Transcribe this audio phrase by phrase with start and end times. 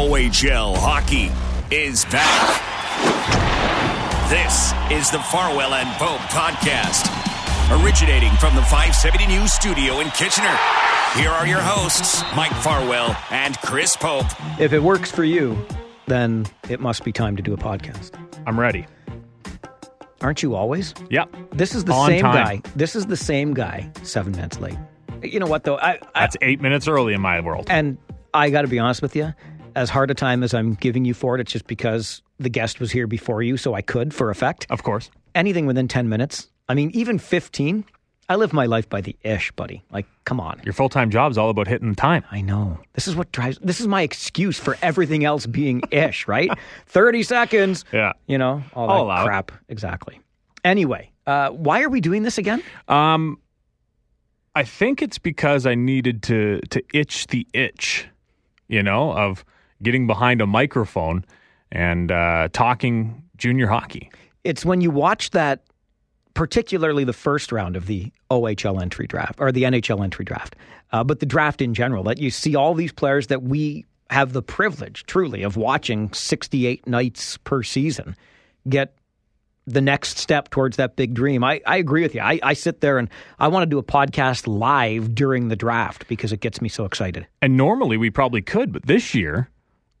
[0.00, 1.30] OHL hockey
[1.74, 2.60] is back.
[4.28, 7.08] This is the Farwell and Pope podcast,
[7.82, 10.54] originating from the 570 News studio in Kitchener.
[11.14, 14.26] Here are your hosts, Mike Farwell and Chris Pope.
[14.60, 15.56] If it works for you,
[16.06, 18.10] then it must be time to do a podcast.
[18.46, 18.86] I'm ready.
[20.20, 20.92] Aren't you always?
[21.08, 21.34] Yep.
[21.52, 22.34] This is the On same time.
[22.60, 22.70] guy.
[22.76, 23.90] This is the same guy.
[24.02, 24.76] Seven minutes late.
[25.22, 25.78] You know what though?
[25.78, 27.68] I, I That's eight minutes early in my world.
[27.70, 27.96] and
[28.34, 29.32] I got to be honest with you.
[29.76, 32.80] As hard a time as I'm giving you for it, it's just because the guest
[32.80, 34.66] was here before you, so I could for effect.
[34.70, 35.10] Of course.
[35.34, 36.48] Anything within ten minutes.
[36.68, 37.84] I mean, even fifteen.
[38.28, 39.84] I live my life by the ish, buddy.
[39.92, 40.60] Like, come on.
[40.64, 42.24] Your full time job's all about hitting the time.
[42.32, 42.80] I know.
[42.94, 43.58] This is what drives.
[43.62, 46.50] This is my excuse for everything else being ish, right?
[46.86, 47.84] Thirty seconds.
[47.92, 48.14] Yeah.
[48.26, 49.26] You know all I'll that it.
[49.26, 49.52] crap.
[49.68, 50.18] Exactly.
[50.64, 52.62] Anyway, uh, why are we doing this again?
[52.88, 53.38] Um,
[54.56, 58.08] I think it's because I needed to to itch the itch,
[58.68, 59.44] you know, of
[59.82, 61.24] getting behind a microphone
[61.72, 64.10] and uh, talking junior hockey.
[64.44, 65.64] It's when you watch that,
[66.34, 70.56] particularly the first round of the OHL entry draft or the NHL entry draft,
[70.92, 74.32] uh, but the draft in general, that you see all these players that we have
[74.32, 78.16] the privilege, truly, of watching 68 nights per season
[78.68, 78.96] get
[79.66, 81.42] the next step towards that big dream.
[81.42, 82.20] I, I agree with you.
[82.20, 83.08] I, I sit there and
[83.40, 86.84] I want to do a podcast live during the draft because it gets me so
[86.84, 87.26] excited.
[87.42, 89.50] And normally we probably could, but this year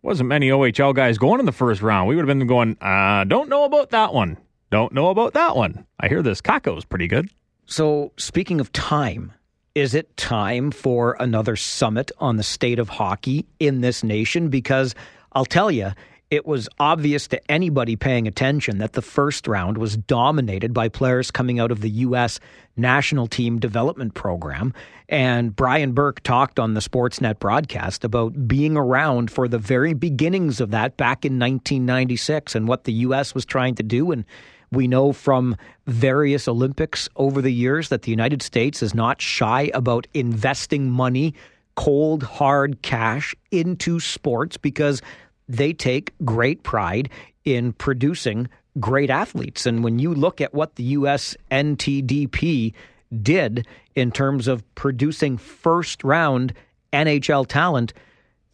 [0.06, 2.08] wasn't many OHL guys going in the first round.
[2.08, 4.38] We would have been going, uh, don't know about that one.
[4.70, 5.84] Don't know about that one.
[5.98, 7.28] I hear this Kakko's pretty good.
[7.66, 9.32] So, speaking of time,
[9.74, 14.48] is it time for another summit on the state of hockey in this nation?
[14.48, 14.94] Because
[15.32, 15.90] I'll tell you,
[16.30, 21.30] it was obvious to anybody paying attention that the first round was dominated by players
[21.30, 22.40] coming out of the U.S.
[22.76, 24.74] national team development program.
[25.08, 30.60] And Brian Burke talked on the Sportsnet broadcast about being around for the very beginnings
[30.60, 33.32] of that back in 1996 and what the U.S.
[33.32, 34.10] was trying to do.
[34.10, 34.24] And
[34.72, 39.70] we know from various Olympics over the years that the United States is not shy
[39.72, 41.34] about investing money,
[41.76, 45.02] cold, hard cash into sports because
[45.48, 47.08] they take great pride
[47.44, 48.48] in producing
[48.80, 49.66] great athletes.
[49.66, 51.36] And when you look at what the U.S.
[51.50, 52.74] NTDP
[53.22, 56.52] did in terms of producing first round
[56.92, 57.92] NHL talent,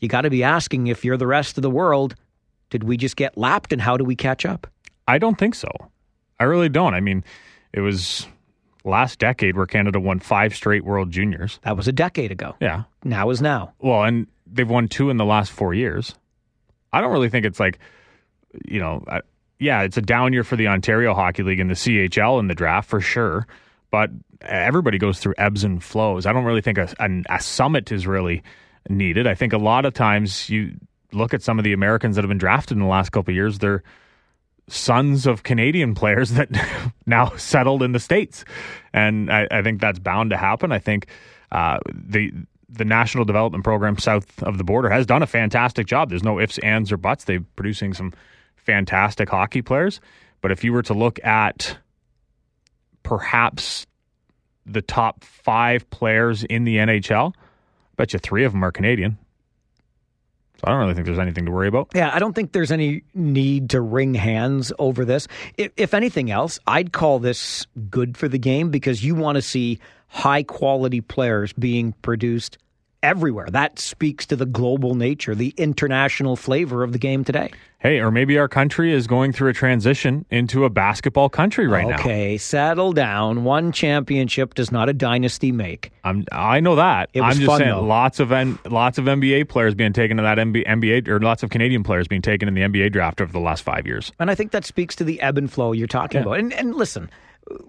[0.00, 2.14] you got to be asking if you're the rest of the world,
[2.70, 4.66] did we just get lapped and how do we catch up?
[5.08, 5.70] I don't think so.
[6.38, 6.94] I really don't.
[6.94, 7.24] I mean,
[7.72, 8.26] it was
[8.84, 11.60] last decade where Canada won five straight World Juniors.
[11.62, 12.56] That was a decade ago.
[12.60, 12.84] Yeah.
[13.04, 13.72] Now is now.
[13.78, 16.14] Well, and they've won two in the last four years.
[16.92, 17.78] I don't really think it's like,
[18.64, 19.20] you know, I,
[19.58, 22.54] yeah, it's a down year for the Ontario Hockey League and the CHL in the
[22.54, 23.46] draft for sure.
[23.90, 24.10] But
[24.40, 26.26] everybody goes through ebbs and flows.
[26.26, 28.42] I don't really think a, a, a summit is really
[28.88, 29.26] needed.
[29.26, 30.74] I think a lot of times you
[31.12, 33.36] look at some of the Americans that have been drafted in the last couple of
[33.36, 33.82] years, they're
[34.68, 36.48] sons of Canadian players that
[37.06, 38.44] now settled in the States.
[38.92, 40.72] And I, I think that's bound to happen.
[40.72, 41.06] I think
[41.50, 42.32] uh, the
[42.72, 46.08] the national development program south of the border has done a fantastic job.
[46.08, 47.24] There's no ifs, ands, or buts.
[47.24, 48.12] They're producing some
[48.56, 50.00] fantastic hockey players.
[50.40, 51.76] But if you were to look at
[53.02, 53.86] perhaps
[54.64, 59.18] the top five players in the NHL, I bet you three of them are Canadian.
[60.56, 61.88] So I don't really think there's anything to worry about.
[61.94, 65.26] Yeah, I don't think there's any need to wring hands over this.
[65.56, 69.42] If, if anything else, I'd call this good for the game because you want to
[69.42, 72.58] see high quality players being produced
[73.02, 73.48] everywhere.
[73.50, 77.50] That speaks to the global nature, the international flavor of the game today.
[77.78, 81.86] Hey, or maybe our country is going through a transition into a basketball country right
[81.88, 81.96] now.
[81.96, 83.42] Okay, settle down.
[83.42, 85.90] One championship does not a dynasty make.
[86.04, 87.10] I'm I know that.
[87.12, 87.82] It was I'm just fun, saying though.
[87.82, 91.42] lots of N, lots of NBA players being taken to that NBA, NBA or lots
[91.42, 94.12] of Canadian players being taken in the NBA draft over the last 5 years.
[94.20, 96.26] And I think that speaks to the ebb and flow you're talking Yeah.
[96.26, 96.38] about.
[96.38, 97.10] And, and listen,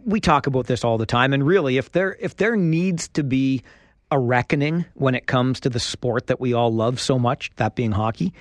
[0.06, 1.34] we talk about this all the time.
[1.34, 3.64] And really, if there if there needs to be
[4.14, 7.76] a reckoning when it comes to the sport that we all love so much, that
[7.76, 8.32] being hockey,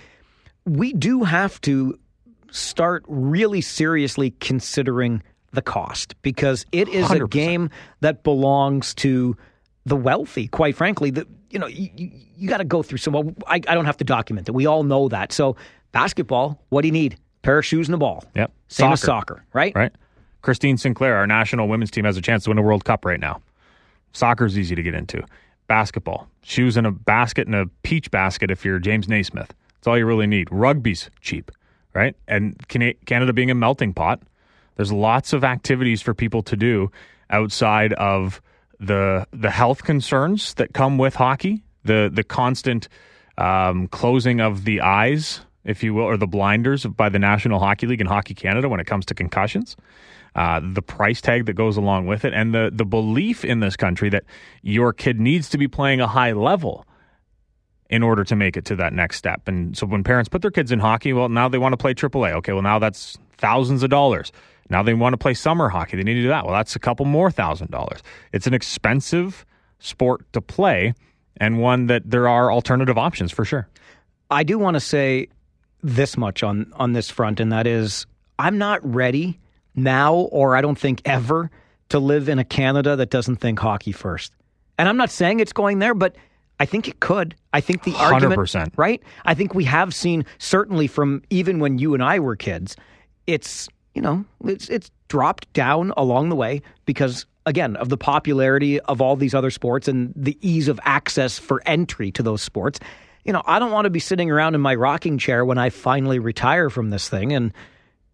[0.67, 1.99] we do have to
[2.51, 7.31] start really seriously considering the cost because it is a 100%.
[7.31, 7.71] game
[8.01, 9.35] that belongs to
[9.87, 10.47] the wealthy.
[10.47, 11.89] Quite frankly, the you know you,
[12.37, 13.35] you, got to go through some.
[13.47, 14.53] I, I don't have to document it.
[14.53, 15.33] We all know that.
[15.33, 15.57] So
[15.93, 17.17] basketball, what do you need?
[17.41, 18.25] Pair of shoes and a ball.
[18.37, 18.53] Yep.
[18.69, 19.75] Same as soccer, right?
[19.75, 19.93] Right?
[20.43, 23.21] Christine Sinclair, our national women's team has a chance to win a World Cup right
[23.21, 23.41] now.
[24.13, 25.23] Soccer's easy to get into.
[25.73, 29.55] Basketball, shoes in a basket and a peach basket if you're James Naismith.
[29.77, 30.49] That's all you really need.
[30.51, 31.51] Rugby's cheap,
[31.95, 32.15] right?
[32.29, 34.21] And Canada being a melting pot,
[34.77, 36.93] there's lots of activities for people to do
[37.31, 38.43] outside of
[38.81, 42.91] the the health concerns that come with hockey, the the constant
[43.39, 47.87] um, closing of the eyes, if you will, or the blinders by the National Hockey
[47.87, 49.75] League and Hockey Canada when it comes to concussions.
[50.35, 53.77] Uh, the price tag that goes along with it, and the the belief in this
[53.77, 54.25] country that
[54.63, 56.87] your kid needs to be playing a high level
[57.91, 59.47] in order to make it to that next step.
[59.47, 61.93] And so when parents put their kids in hockey, well, now they want to play
[61.93, 62.33] AAA.
[62.37, 64.33] Okay, well now that's thousands of dollars.
[64.71, 65.99] Now they want to play summer hockey.
[65.99, 66.47] They need to do that.
[66.47, 68.01] Well, that's a couple more thousand dollars.
[68.33, 69.45] It's an expensive
[69.81, 70.95] sport to play
[71.37, 73.69] and one that there are alternative options for sure.
[74.31, 75.29] I do want to say
[75.83, 78.07] this much on on this front, and that is
[78.39, 79.39] I'm not ready
[79.75, 81.51] now, or I don't think ever,
[81.91, 84.33] to live in a Canada that doesn't think hockey first.
[84.79, 86.17] And I'm not saying it's going there, but
[86.59, 87.35] I think it could.
[87.53, 88.01] I think the 100%.
[88.01, 89.03] argument, right?
[89.25, 92.77] I think we have seen certainly from even when you and I were kids,
[93.27, 98.81] it's you know it's it's dropped down along the way because again of the popularity
[98.81, 102.79] of all these other sports and the ease of access for entry to those sports.
[103.25, 105.71] You know, I don't want to be sitting around in my rocking chair when I
[105.71, 107.53] finally retire from this thing and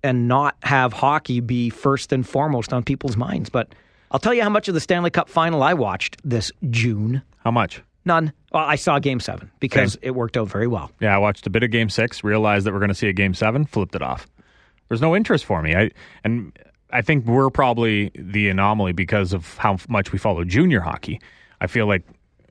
[0.03, 3.51] and not have hockey be first and foremost on people's minds.
[3.51, 3.75] But
[4.11, 7.23] I'll tell you how much of the Stanley Cup final I watched this June.
[7.45, 7.83] How much?
[8.05, 8.33] None.
[8.53, 10.01] Well, I saw game seven because Same.
[10.03, 10.91] it worked out very well.
[11.01, 13.13] Yeah, I watched a bit of game six, realized that we're going to see a
[13.13, 14.27] game seven, flipped it off.
[14.89, 15.75] There's no interest for me.
[15.75, 15.91] I
[16.25, 16.57] and
[16.91, 21.21] I think we're probably the anomaly because of how much we follow junior hockey.
[21.61, 22.03] I feel like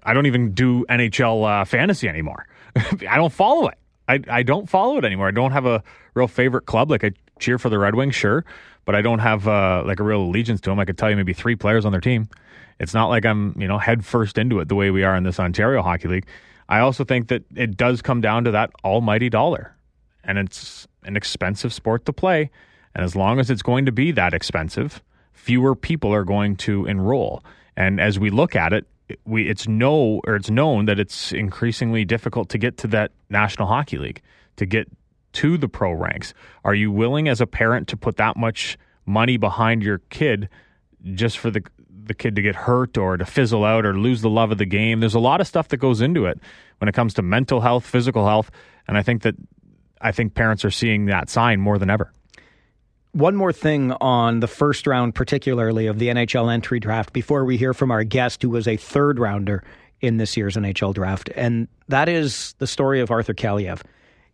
[0.03, 2.45] I don't even do NHL uh, fantasy anymore.
[3.09, 3.77] I don't follow it.
[4.07, 5.27] I, I don't follow it anymore.
[5.27, 5.83] I don't have a
[6.13, 6.91] real favorite club.
[6.91, 8.45] Like I cheer for the Red Wings, sure,
[8.85, 10.79] but I don't have uh, like a real allegiance to them.
[10.79, 12.29] I could tell you maybe three players on their team.
[12.79, 15.23] It's not like I'm you know head first into it the way we are in
[15.23, 16.27] this Ontario Hockey League.
[16.69, 19.75] I also think that it does come down to that almighty dollar,
[20.23, 22.49] and it's an expensive sport to play.
[22.93, 26.85] And as long as it's going to be that expensive, fewer people are going to
[26.85, 27.43] enroll.
[27.75, 28.87] And as we look at it,
[29.25, 33.67] we it's know or it's known that it's increasingly difficult to get to that National
[33.67, 34.21] Hockey League,
[34.57, 34.89] to get
[35.33, 36.33] to the pro ranks.
[36.63, 40.49] Are you willing as a parent to put that much money behind your kid
[41.13, 44.29] just for the the kid to get hurt or to fizzle out or lose the
[44.29, 45.01] love of the game?
[45.01, 46.39] There's a lot of stuff that goes into it
[46.79, 48.49] when it comes to mental health, physical health,
[48.87, 49.35] and I think that
[49.99, 52.11] I think parents are seeing that sign more than ever
[53.17, 57.57] one more thing on the first round, particularly of the NHL entry draft, before we
[57.57, 59.63] hear from our guest, who was a third rounder
[60.01, 61.29] in this year's NHL draft.
[61.35, 63.81] And that is the story of Arthur Kaliyev.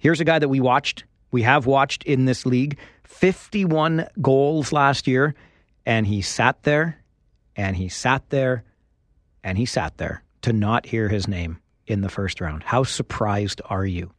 [0.03, 5.07] Here's a guy that we watched, we have watched in this league 51 goals last
[5.07, 5.33] year.
[5.85, 6.97] And he sat there
[7.55, 8.65] and he sat there
[9.45, 12.63] and he sat there to not hear his name in the first round.
[12.63, 14.11] How surprised are you?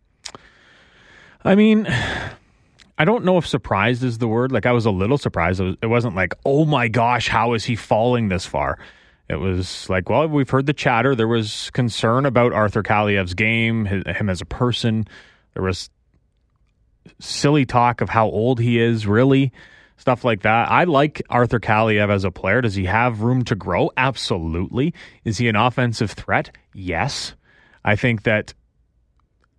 [1.44, 1.86] I mean,
[2.98, 4.52] I don't know if surprised is the word.
[4.52, 5.60] Like I was a little surprised.
[5.60, 8.78] It, was, it wasn't like, oh my gosh, how is he falling this far?
[9.28, 11.14] It was like, well, we've heard the chatter.
[11.14, 15.06] There was concern about Arthur Kaliyev's game, his, him as a person.
[15.54, 15.90] There was
[17.20, 19.52] silly talk of how old he is, really,
[19.96, 20.70] stuff like that.
[20.70, 22.60] I like Arthur Kaliyev as a player.
[22.60, 23.90] Does he have room to grow?
[23.96, 24.94] Absolutely.
[25.24, 26.56] Is he an offensive threat?
[26.72, 27.34] Yes.
[27.84, 28.54] I think that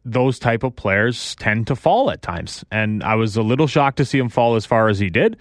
[0.04, 2.64] those type of players tend to fall at times.
[2.72, 5.38] And I was a little shocked to see him fall as far as he did.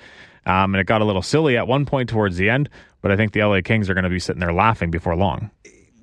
[0.46, 2.68] Um, and it got a little silly at one point towards the end,
[3.00, 5.50] but I think the LA Kings are going to be sitting there laughing before long.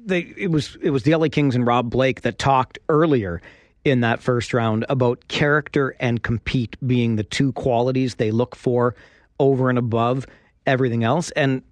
[0.04, 3.40] They, it was it was the LA Kings and Rob Blake that talked earlier
[3.84, 8.96] in that first round about character and compete being the two qualities they look for
[9.40, 10.28] over and above
[10.66, 11.32] everything else.
[11.32, 11.64] And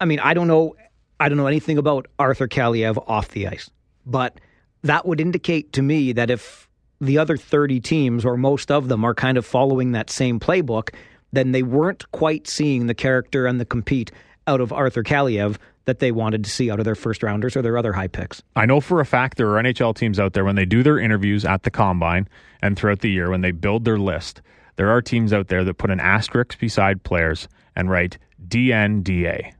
[0.00, 0.76] I mean, I don't know
[1.18, 3.70] I don't know anything about Arthur Kaliyev off the ice,
[4.04, 4.38] but
[4.82, 6.68] that would indicate to me that if
[7.00, 10.94] the other 30 teams, or most of them, are kind of following that same playbook,
[11.32, 14.12] then they weren't quite seeing the character and the compete
[14.46, 15.56] out of Arthur Kaliyev
[15.86, 18.42] that they wanted to see out of their first rounders or their other high picks.
[18.54, 20.98] I know for a fact there are NHL teams out there when they do their
[20.98, 22.28] interviews at the combine
[22.60, 24.42] and throughout the year when they build their list,
[24.76, 29.52] there are teams out there that put an asterisk beside players and write DNDA.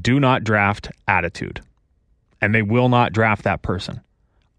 [0.00, 1.60] Do not draft attitude.
[2.40, 4.00] And they will not draft that person.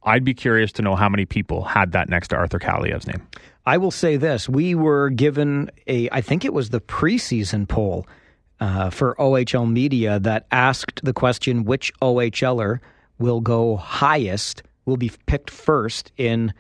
[0.04, 3.28] I'd be curious to know how many people had that next to Arthur Kaliyev's name.
[3.66, 8.06] I will say this: we were given a, I think it was the preseason poll
[8.60, 12.80] uh, for OHL media that asked the question, which OHLer
[13.20, 16.54] will go highest, will be picked first in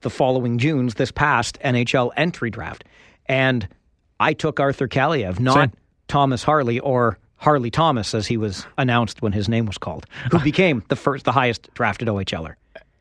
[0.00, 2.84] the following June's this past NHL entry draft,
[3.26, 3.66] and
[4.20, 5.72] I took Arthur Kaliyev, not Same.
[6.08, 10.38] Thomas Harley or Harley Thomas, as he was announced when his name was called, who
[10.44, 12.54] became the first, the highest drafted OHLer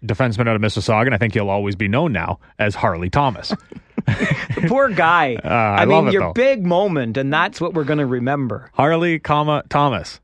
[0.06, 3.54] defenseman out of Mississauga, and I think he'll always be known now as Harley Thomas.
[4.68, 5.36] poor guy.
[5.36, 8.70] Uh, I, I mean, your big moment, and that's what we're going to remember.
[8.74, 10.20] Harley, comma Thomas.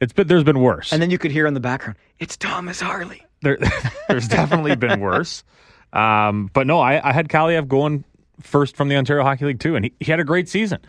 [0.00, 0.92] It's been there's been worse.
[0.92, 3.58] And then you could hear in the background, "It's Thomas Harley." there,
[4.08, 5.44] there's definitely been worse.
[5.92, 8.04] Um, but no, I, I had Kaliyev going
[8.40, 10.80] first from the Ontario Hockey League too, and he, he had a great season.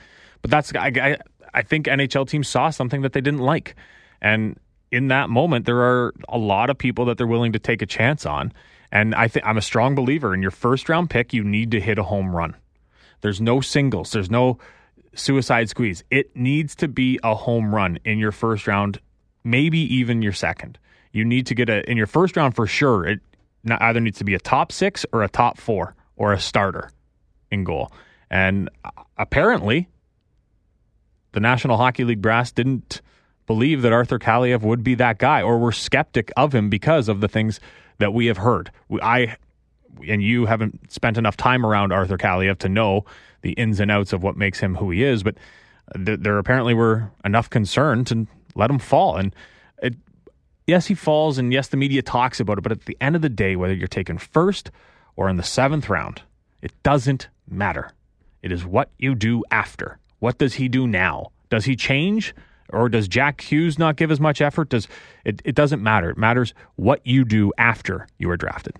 [0.41, 1.17] But that's I, I,
[1.53, 3.75] I think NHL teams saw something that they didn't like,
[4.21, 4.59] and
[4.91, 7.85] in that moment, there are a lot of people that they're willing to take a
[7.85, 8.51] chance on.
[8.95, 11.81] And I think I'm a strong believer in your first round pick, you need to
[11.81, 12.55] hit a home run.
[13.19, 14.13] There's no singles.
[14.13, 14.57] There's no
[15.13, 16.05] suicide squeeze.
[16.09, 19.01] It needs to be a home run in your first round,
[19.43, 20.79] maybe even your second.
[21.11, 23.05] You need to get a in your first round for sure.
[23.05, 23.19] It
[23.69, 26.89] either needs to be a top six or a top four or a starter
[27.51, 27.91] in goal.
[28.29, 28.69] And
[29.17, 29.89] apparently,
[31.33, 33.01] the National Hockey League brass didn't
[33.45, 37.19] believe that Arthur Kaliyev would be that guy, or were skeptic of him because of
[37.19, 37.59] the things
[37.99, 38.71] that we have heard.
[39.01, 39.37] I
[40.07, 43.05] and you haven't spent enough time around Arthur Kaliyev to know
[43.41, 45.35] the ins and outs of what makes him who he is, but
[45.93, 49.15] th- there apparently were enough concern to let him fall.
[49.17, 49.33] And
[49.81, 49.95] it,
[50.67, 53.21] yes, he falls, and yes, the media talks about it, but at the end of
[53.21, 54.71] the day, whether you're taken first
[55.15, 56.23] or in the seventh round,
[56.61, 57.91] it doesn't matter.
[58.41, 59.99] It is what you do after.
[60.19, 61.31] What does he do now?
[61.49, 62.33] Does he change?
[62.69, 64.69] Or does Jack Hughes not give as much effort?
[64.69, 64.87] Does
[65.23, 66.09] it, it doesn't matter.
[66.09, 68.75] It matters what you do after you are drafted.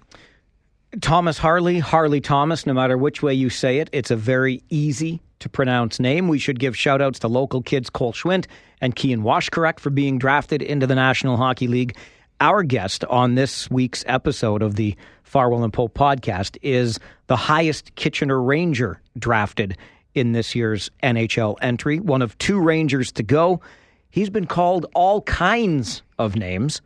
[1.02, 5.22] Thomas Harley, Harley Thomas, no matter which way you say it, it's a very easy
[5.40, 6.28] to pronounce name.
[6.28, 8.46] We should give shout outs to local kids Cole Schwindt
[8.82, 11.98] and Keean Washkurak for being drafted into the National Hockey League.
[12.40, 17.96] Our guest on this week's episode of the Farwell and Pope podcast is the highest
[17.96, 19.78] Kitchener Ranger drafted
[20.16, 23.62] in this year's NHL entry, one of two Rangers to go.
[24.10, 26.82] He's been called all kinds of names,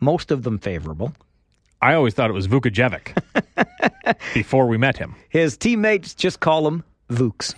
[0.00, 1.12] most of them favorable.
[1.82, 3.16] I always thought it was Vukojevic
[4.34, 5.14] before we met him.
[5.28, 7.54] His teammates just call him Vooks.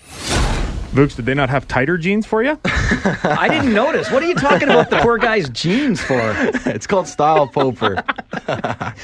[0.93, 2.59] Vooks, did they not have tighter jeans for you?
[2.65, 4.11] I didn't notice.
[4.11, 6.21] What are you talking about the poor guy's jeans for?
[6.69, 8.05] It's called style poper.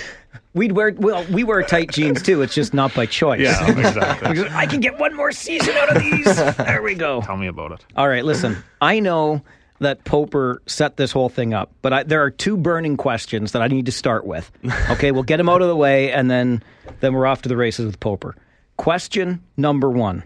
[0.55, 2.43] We'd wear well, we wear tight jeans too.
[2.43, 3.41] It's just not by choice.
[3.41, 4.49] Yeah, exactly.
[4.51, 6.25] I can get one more season out of these.
[6.57, 7.21] There we go.
[7.21, 7.85] Tell me about it.
[7.97, 8.57] All right, listen.
[8.81, 9.43] I know
[9.81, 13.63] that Poper set this whole thing up, but I, there are two burning questions that
[13.63, 14.51] I need to start with.
[14.91, 16.63] Okay, we'll get them out of the way, and then
[17.01, 18.35] then we're off to the races with Poper.
[18.79, 20.25] Question number one: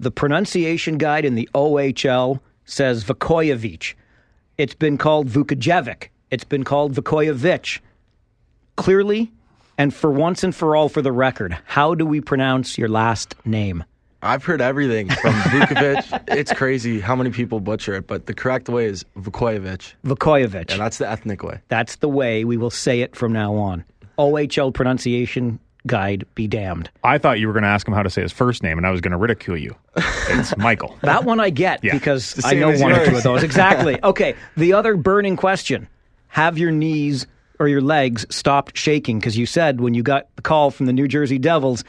[0.00, 3.94] The pronunciation guide in the OHL says Vukojevic.
[4.56, 6.08] It's been called Vukojevic.
[6.30, 7.80] It's been called Vukojevic.
[8.76, 9.30] Clearly,
[9.78, 13.34] and for once and for all, for the record, how do we pronounce your last
[13.44, 13.84] name?
[14.22, 16.24] I've heard everything from Vukovic.
[16.28, 19.94] it's crazy how many people butcher it, but the correct way is Vukojevic.
[20.04, 20.70] Vukojevic.
[20.70, 21.60] Yeah, that's the ethnic way.
[21.68, 23.84] That's the way we will say it from now on.
[24.18, 26.90] OHL pronunciation guide be damned.
[27.02, 28.86] I thought you were going to ask him how to say his first name, and
[28.86, 29.74] I was going to ridicule you.
[29.96, 30.98] It's Michael.
[31.00, 31.94] That one I get Yeah.
[31.94, 33.42] because I know as one or two of those.
[33.42, 33.98] Exactly.
[34.04, 34.34] Okay.
[34.58, 35.88] The other burning question
[36.28, 37.26] Have your knees
[37.60, 39.20] or your legs stopped shaking?
[39.20, 41.84] Because you said when you got the call from the New Jersey Devils,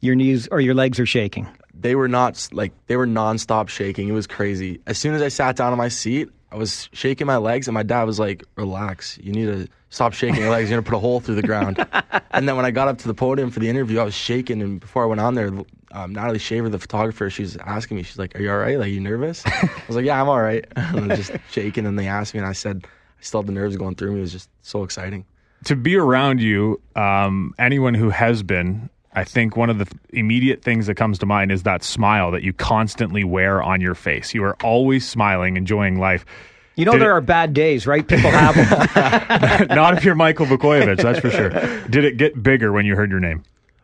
[0.00, 1.46] your knees or your legs are shaking.
[1.78, 4.08] They were not like they were nonstop shaking.
[4.08, 4.80] It was crazy.
[4.86, 7.74] As soon as I sat down on my seat, I was shaking my legs, and
[7.74, 9.18] my dad was like, "Relax.
[9.22, 10.70] You need to stop shaking your legs.
[10.70, 11.84] You're gonna put a hole through the ground."
[12.30, 14.62] and then when I got up to the podium for the interview, I was shaking.
[14.62, 15.50] And before I went on there,
[15.92, 18.78] um, Natalie Shaver, the photographer, she was asking me, she's like, "Are you all right?
[18.78, 21.84] Like, you nervous?" I was like, "Yeah, I'm all right." and I was just shaking,
[21.84, 22.88] and they asked me, and I said, "I
[23.26, 25.24] still have the nerves going through me." It was just so exciting.
[25.64, 30.62] to be around you, um, anyone who has been, I think one of the immediate
[30.62, 34.34] things that comes to mind is that smile that you constantly wear on your face.
[34.34, 36.24] You are always smiling, enjoying life.
[36.76, 38.06] You know, Did there it- are bad days, right?
[38.06, 39.68] People have them.
[39.76, 41.48] Not if you're Michael Vukojevic, that's for sure.
[41.88, 43.42] Did it get bigger when you heard your name?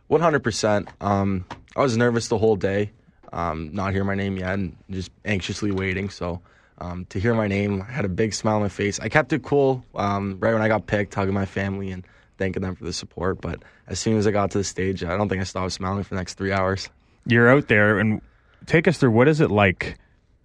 [0.09, 0.89] One hundred percent.
[1.01, 2.91] Um, I was nervous the whole day,
[3.33, 6.11] um, not hear my name yet, and just anxiously waiting.
[6.11, 6.43] So
[6.83, 8.99] um, to hear my name, I had a big smile on my face.
[8.99, 9.85] I kept it cool.
[9.95, 12.05] Um, right when I got picked, hugging my family and
[12.39, 13.41] thanking them for the support.
[13.41, 16.03] But as soon as I got to the stage, I don't think I stopped smiling
[16.03, 16.91] for the next three hours.
[17.25, 18.21] You're out there, and
[18.67, 19.97] take us through what is it like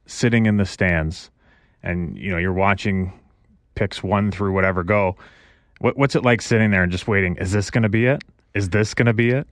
[0.06, 1.32] sitting in the stands,
[1.82, 3.12] and you know you're watching
[3.74, 5.16] picks one through whatever go.
[5.80, 7.36] What, what's it like sitting there and just waiting?
[7.38, 8.24] Is this going to be it?
[8.54, 9.48] Is this going to be it?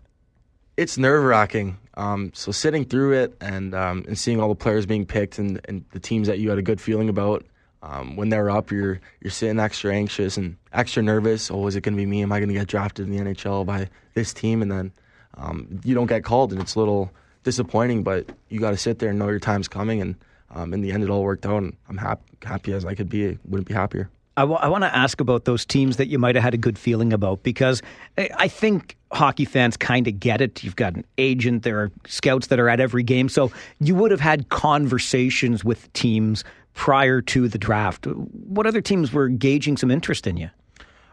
[0.78, 1.78] it's nerve wracking.
[1.98, 5.62] Um, so sitting through it and um, and seeing all the players being picked and,
[5.66, 7.46] and the teams that you had a good feeling about.
[7.82, 11.52] Um, when they're up, you're you're sitting extra anxious and extra nervous.
[11.52, 12.24] Oh, is it going to be me?
[12.24, 14.64] Am I going to get drafted in the NHL by this team?
[14.64, 14.92] And then
[15.38, 17.12] um, you don't get called, and it's a little
[17.44, 18.02] disappointing.
[18.04, 20.02] But you got to sit there and know your time's coming.
[20.02, 20.16] And
[20.50, 23.10] um, in the end, it all worked out, and I'm happy happy as I could
[23.10, 23.30] be.
[23.30, 24.10] I Wouldn't be happier.
[24.38, 27.14] I want to ask about those teams that you might have had a good feeling
[27.14, 27.82] about because
[28.18, 30.64] I I think hockey fans kind of get it.
[30.64, 33.30] You've got an agent, there are scouts that are at every game.
[33.30, 36.44] So you would have had conversations with teams
[36.74, 38.06] prior to the draft.
[38.06, 40.50] What other teams were gauging some interest in you?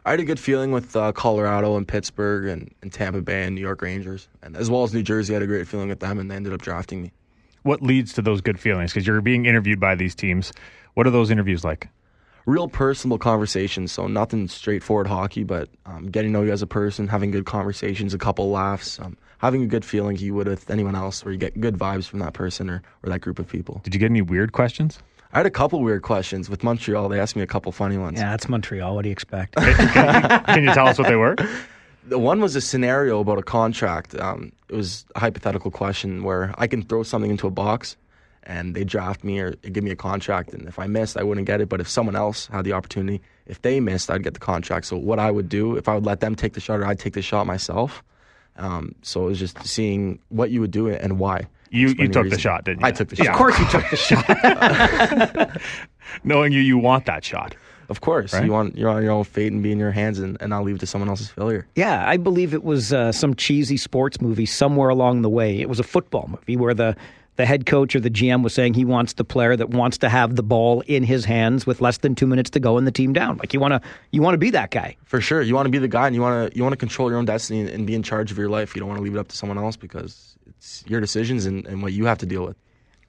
[0.05, 3.55] I had a good feeling with uh, Colorado and Pittsburgh and, and Tampa Bay and
[3.55, 5.33] New York Rangers, and as well as New Jersey.
[5.33, 7.13] I had a great feeling with them, and they ended up drafting me.
[7.63, 8.93] What leads to those good feelings?
[8.93, 10.53] Because you're being interviewed by these teams.
[10.95, 11.89] What are those interviews like?
[12.45, 16.67] Real personable conversations, so nothing straightforward hockey, but um, getting to know you as a
[16.67, 20.69] person, having good conversations, a couple laughs, um, having a good feeling you would with
[20.69, 23.47] anyone else, where you get good vibes from that person or, or that group of
[23.47, 23.81] people.
[23.85, 24.99] Did you get any weird questions?
[25.33, 27.09] I had a couple weird questions with Montreal.
[27.09, 28.19] They asked me a couple funny ones.
[28.19, 28.95] Yeah, it's Montreal.
[28.97, 29.55] What do you expect?
[29.55, 31.37] Can you tell us what they were?
[32.05, 34.17] The one was a scenario about a contract.
[34.17, 37.97] Um, it was a hypothetical question where I can throw something into a box
[38.45, 40.53] and they draft me or give me a contract.
[40.53, 41.69] And if I missed, I wouldn't get it.
[41.69, 44.87] But if someone else had the opportunity, if they missed, I'd get the contract.
[44.87, 46.99] So what I would do, if I would let them take the shot or I'd
[46.99, 48.03] take the shot myself.
[48.57, 51.47] Um, so it was just seeing what you would do and why.
[51.71, 52.87] You you your took the shot, didn't you?
[52.87, 53.29] I took the shot.
[53.29, 55.61] Of course, you took the shot.
[56.25, 57.55] Knowing you, you want that shot.
[57.89, 58.45] Of course, Right?
[58.45, 60.65] you want you're on your own fate and be in your hands, and, and not
[60.65, 61.67] leave it to someone else's failure.
[61.75, 65.61] Yeah, I believe it was uh, some cheesy sports movie somewhere along the way.
[65.61, 66.97] It was a football movie where the
[67.37, 70.09] the head coach or the GM was saying he wants the player that wants to
[70.09, 72.93] have the ball in his hands with less than two minutes to go and the
[72.93, 73.39] team down.
[73.39, 74.97] Like you want to you want to be that guy.
[75.05, 76.77] For sure, you want to be the guy, and you want to you want to
[76.77, 78.75] control your own destiny and, and be in charge of your life.
[78.75, 81.67] You don't want to leave it up to someone else because it's your decisions and,
[81.67, 82.57] and what you have to deal with.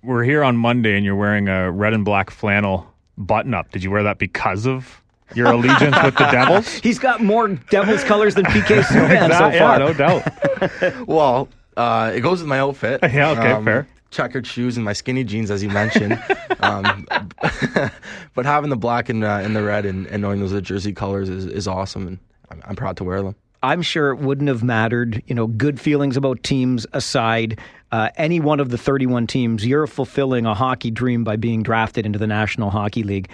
[0.03, 2.87] We're here on Monday, and you're wearing a red and black flannel
[3.17, 3.71] button-up.
[3.71, 5.01] Did you wear that because of
[5.33, 6.67] your allegiance with the Devils?
[6.83, 9.51] He's got more Devils colors than PK Subban so far.
[9.51, 11.07] yeah, no doubt.
[11.07, 12.99] Well, uh, it goes with my outfit.
[13.03, 13.87] Yeah, okay, fair.
[14.13, 16.21] Checkered shoes and my skinny jeans, as you mentioned.
[16.59, 17.05] um,
[18.35, 20.93] but having the black and, uh, and the red and, and knowing those are jersey
[20.93, 23.35] colors is, is awesome, and I'm, I'm proud to wear them.
[23.63, 25.23] I'm sure it wouldn't have mattered.
[25.25, 27.59] You know, good feelings about teams aside,
[27.91, 32.05] uh, any one of the 31 teams, you're fulfilling a hockey dream by being drafted
[32.05, 33.29] into the National Hockey League.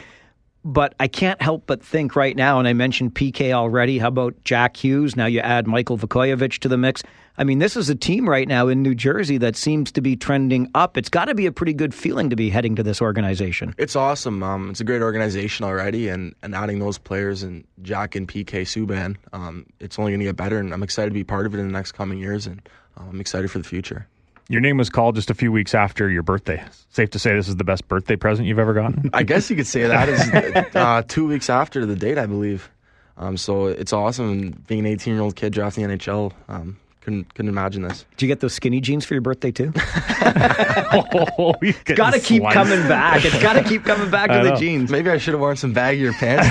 [0.65, 3.97] But I can't help but think right now, and I mentioned PK already.
[3.97, 5.15] How about Jack Hughes?
[5.15, 7.01] Now you add Michael Vukojevic to the mix.
[7.37, 10.17] I mean, this is a team right now in New Jersey that seems to be
[10.17, 10.97] trending up.
[10.97, 13.73] It's got to be a pretty good feeling to be heading to this organization.
[13.77, 14.43] It's awesome.
[14.43, 18.63] Um, it's a great organization already, and, and adding those players and Jack and PK
[18.63, 20.59] Subban, um, it's only going to get better.
[20.59, 22.61] And I'm excited to be part of it in the next coming years, and
[22.97, 24.05] um, I'm excited for the future.
[24.51, 26.63] Your name was called just a few weeks after your birthday.
[26.89, 29.11] Safe to say this is the best birthday present you've ever gotten?
[29.13, 32.71] I guess you could say that is uh, two weeks after the date, I believe.
[33.15, 34.63] Um, so it's awesome.
[34.65, 38.05] Being an 18 year old kid drafting the NHL, um, couldn't couldn't imagine this.
[38.17, 39.71] Did you get those skinny jeans for your birthday too?
[39.77, 41.53] oh,
[41.85, 43.23] got to keep coming back.
[43.29, 44.89] It's got to keep coming back to I the jeans.
[44.89, 46.47] Maybe I should have worn some baggier pants.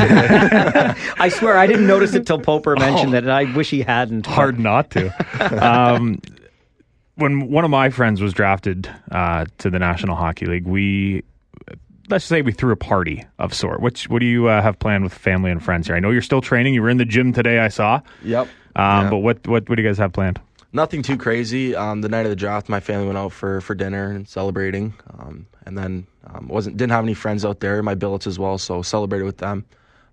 [1.19, 4.27] I swear I didn't notice it till Poper mentioned it, and I wish he hadn't.
[4.27, 5.11] hard not to.
[5.67, 6.21] Um,
[7.19, 11.25] when one of my friends was drafted uh, to the National Hockey League, we
[12.09, 13.81] let's say we threw a party of sort.
[13.81, 15.97] Which what do you uh, have planned with family and friends here?
[15.97, 16.75] I know you're still training.
[16.75, 17.59] You were in the gym today.
[17.59, 18.01] I saw.
[18.23, 18.49] yep.
[18.77, 19.11] Um, Yeah.
[19.11, 20.41] But what what what do you guys have planned?
[20.73, 21.75] Nothing too crazy.
[21.75, 24.93] Um, the night of the draft, my family went out for, for dinner and celebrating.
[25.19, 27.83] Um, and then um, wasn't didn't have any friends out there.
[27.83, 29.65] My billets as well, so celebrated with them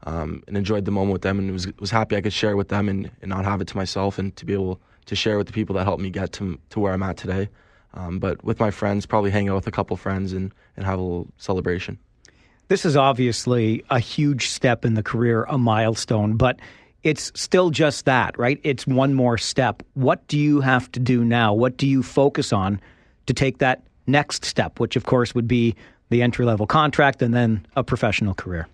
[0.04, 1.40] um, and enjoyed the moment with them.
[1.40, 3.78] And was was happy I could share with them and, and not have it to
[3.78, 6.60] myself, and to be able to share with the people that helped me get to
[6.70, 7.50] to where I'm at today.
[7.94, 11.00] Um, but with my friends, probably hang out with a couple friends and, and have
[11.00, 11.98] a little celebration.
[12.68, 16.60] This is obviously a huge step in the career, a milestone, but
[17.04, 18.60] it's still just that, right?
[18.64, 19.84] It's one more step.
[19.94, 21.54] What do you have to do now?
[21.54, 22.82] What do you focus on
[23.28, 25.76] to take that next step, which of course would be
[26.10, 28.68] the entry level contract and then a professional career?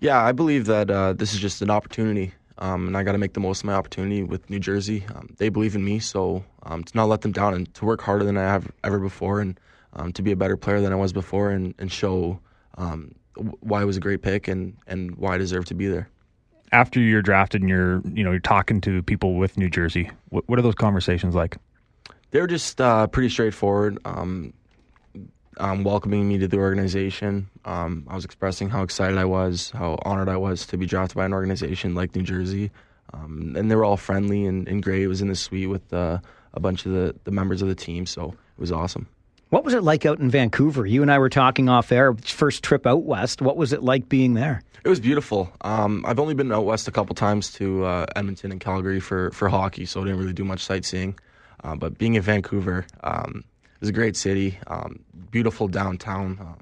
[0.00, 3.18] Yeah, I believe that uh, this is just an opportunity, um, and I got to
[3.18, 5.04] make the most of my opportunity with New Jersey.
[5.14, 8.00] Um, they believe in me, so um, to not let them down and to work
[8.00, 9.58] harder than I have ever before, and
[9.94, 12.40] um, to be a better player than I was before, and, and show
[12.76, 13.14] um,
[13.60, 16.08] why I was a great pick and, and why I deserve to be there.
[16.72, 20.46] After you're drafted and you're you know you're talking to people with New Jersey, what,
[20.48, 21.56] what are those conversations like?
[22.30, 24.52] They're just uh, pretty straightforward, um,
[25.58, 27.48] um, welcoming me to the organization.
[27.64, 31.16] Um, I was expressing how excited I was, how honored I was to be drafted
[31.16, 32.70] by an organization like New Jersey.
[33.12, 35.02] Um, and they were all friendly and, and great.
[35.02, 36.18] It was in the suite with uh,
[36.54, 39.08] a bunch of the, the members of the team, so it was awesome.
[39.50, 40.84] What was it like out in Vancouver?
[40.84, 43.40] You and I were talking off air, first trip out west.
[43.40, 44.62] What was it like being there?
[44.84, 45.50] It was beautiful.
[45.62, 49.30] Um, I've only been out west a couple times to uh, Edmonton and Calgary for,
[49.30, 51.18] for hockey, so I didn't really do much sightseeing.
[51.64, 53.42] Uh, but being in Vancouver, um,
[53.78, 54.98] it was a great city, um,
[55.30, 56.58] beautiful downtown um,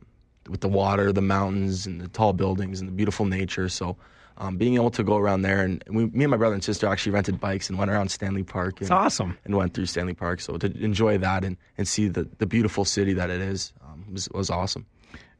[0.50, 3.70] with the water, the mountains, and the tall buildings, and the beautiful nature.
[3.70, 3.96] So
[4.36, 6.86] um, being able to go around there, and we, me and my brother and sister
[6.86, 8.74] actually rented bikes and went around Stanley Park.
[8.74, 9.38] And, It's awesome.
[9.46, 10.42] And went through Stanley Park.
[10.42, 14.04] So to enjoy that and, and see the, the beautiful city that it is um,
[14.12, 14.84] was, was awesome.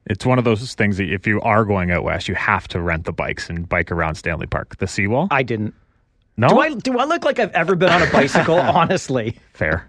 [0.07, 2.81] It's one of those things that if you are going out west, you have to
[2.81, 4.79] rent the bikes and bike around Stanley Park.
[4.79, 5.29] The seawall?
[5.31, 5.75] I didn't.
[6.37, 8.57] No, Do I do I look like I've ever been on a bicycle?
[8.61, 9.87] Honestly, fair.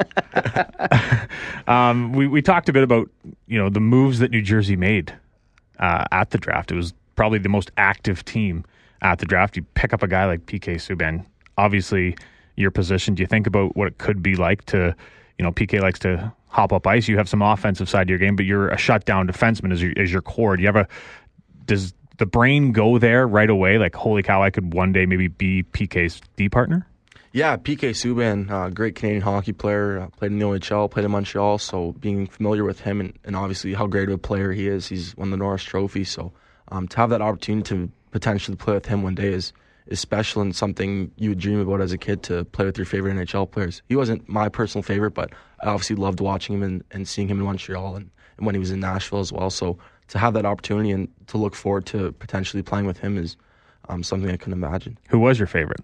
[1.68, 3.10] um, we we talked a bit about
[3.48, 5.14] you know the moves that New Jersey made
[5.80, 6.72] uh, at the draft.
[6.72, 8.64] It was probably the most active team
[9.02, 9.58] at the draft.
[9.58, 11.26] You pick up a guy like PK Subban.
[11.58, 12.16] Obviously,
[12.56, 13.16] your position.
[13.16, 14.96] Do you think about what it could be like to,
[15.38, 17.08] you know, PK likes to hop up ice.
[17.08, 19.94] You have some offensive side to your game, but you're a shutdown defenseman as your
[19.98, 20.56] as your core.
[20.56, 20.88] Do you have a
[21.66, 23.78] does the brain go there right away?
[23.78, 26.88] Like, holy cow, I could one day maybe be PK's D partner.
[27.34, 31.12] Yeah, PK Subban, uh, great Canadian hockey player, uh, played in the OHL, played in
[31.12, 31.60] Montreal.
[31.60, 34.88] So being familiar with him and, and obviously how great of a player he is,
[34.88, 36.04] he's won the Norris Trophy.
[36.04, 36.32] So
[36.70, 39.54] um, to have that opportunity to potentially play with him one day is
[39.88, 42.86] is special and something you would dream about as a kid to play with your
[42.86, 43.82] favorite NHL players.
[43.88, 45.32] He wasn't my personal favorite, but
[45.64, 48.60] I obviously loved watching him and, and seeing him in Montreal and, and when he
[48.60, 49.50] was in Nashville as well.
[49.50, 49.78] So
[50.10, 53.36] to have that opportunity and to look forward to potentially playing with him is
[53.90, 54.98] um, something I couldn't imagine.
[55.10, 55.82] Who was your favorite?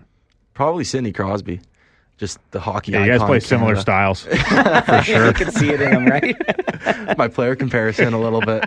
[0.53, 1.59] Probably Sidney Crosby,
[2.17, 2.91] just the hockey.
[2.91, 5.27] Yeah, you guys play similar styles for sure.
[5.27, 7.17] you can see it in him, right?
[7.17, 8.65] My player comparison a little bit.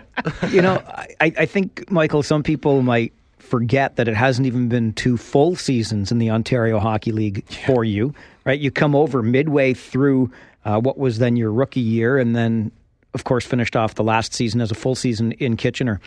[0.49, 0.81] you know,
[1.21, 2.23] I, I think Michael.
[2.23, 6.79] Some people might forget that it hasn't even been two full seasons in the Ontario
[6.79, 8.13] Hockey League for you,
[8.45, 8.59] right?
[8.59, 10.31] You come over midway through
[10.65, 12.71] uh, what was then your rookie year, and then,
[13.17, 15.99] of course, finished off the last season as a full season in Kitchener.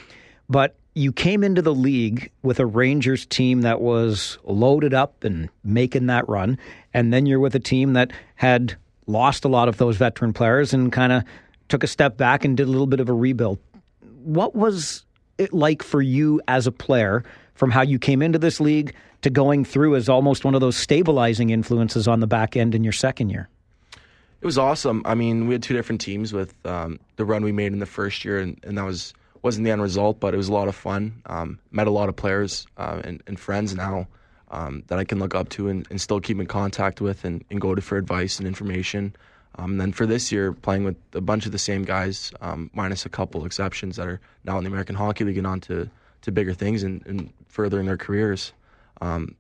[0.49, 5.49] But you came into the league with a Rangers team that was loaded up and
[5.65, 6.57] making that run,
[6.95, 8.77] and then you're with a team that had
[9.09, 11.25] lost a lot of those veteran players and kind of
[11.69, 13.59] took a step back and did a little bit of a rebuild.
[14.23, 15.05] What was
[15.37, 19.31] it like for you as a player from how you came into this league to
[19.31, 22.93] going through as almost one of those stabilizing influences on the back end in your
[22.93, 23.49] second year?
[24.41, 25.03] It was awesome.
[25.05, 27.87] I mean, we had two different teams with um, the run we made in the
[27.87, 30.69] first year, and, and that was wasn't the end result, but it was a lot
[30.69, 31.23] of fun.
[31.27, 34.07] Um, met a lot of players uh, and, and friends now
[34.51, 37.43] um, that I can look up to and, and still keep in contact with and,
[37.51, 39.15] and go to for advice and information.
[39.57, 42.71] Um, and then for this year, playing with a bunch of the same guys, um,
[42.75, 45.89] minus a couple exceptions that are now in the American Hockey League and on to,
[46.23, 48.53] to bigger things and, furthering their careers.
[49.01, 49.35] Um,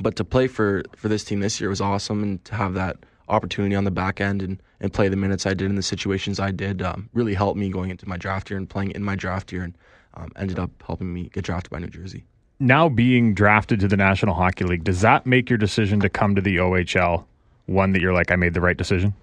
[0.00, 2.96] but to play for, for this team this year was awesome, and to have that
[3.30, 6.40] opportunity on the back end and, and play the minutes I did in the situations
[6.40, 9.16] I did um, really helped me going into my draft year and playing in my
[9.16, 9.76] draft year and
[10.14, 12.24] um, ended up helping me get drafted by New Jersey.
[12.58, 16.34] Now being drafted to the National Hockey League, does that make your decision to come
[16.34, 17.24] to the OHL
[17.66, 19.14] one that you're like, I made the right decision?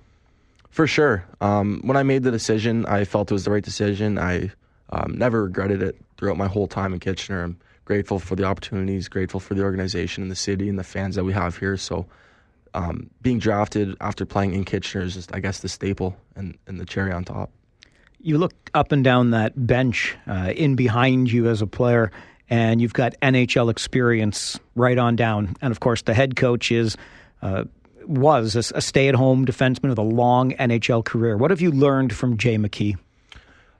[0.69, 1.25] For sure.
[1.41, 4.17] Um, when I made the decision, I felt it was the right decision.
[4.17, 4.51] I
[4.89, 7.43] um, never regretted it throughout my whole time in Kitchener.
[7.43, 11.15] I'm grateful for the opportunities, grateful for the organization and the city and the fans
[11.15, 11.77] that we have here.
[11.77, 12.05] So,
[12.73, 16.79] um, being drafted after playing in Kitchener is just, I guess, the staple and, and
[16.79, 17.51] the cherry on top.
[18.19, 22.11] You look up and down that bench uh, in behind you as a player,
[22.49, 25.55] and you've got NHL experience right on down.
[25.61, 26.97] And of course, the head coach is.
[27.41, 27.65] Uh,
[28.07, 31.35] was a, a stay-at-home defenseman with a long NHL career.
[31.35, 32.95] What have you learned from Jay McKee?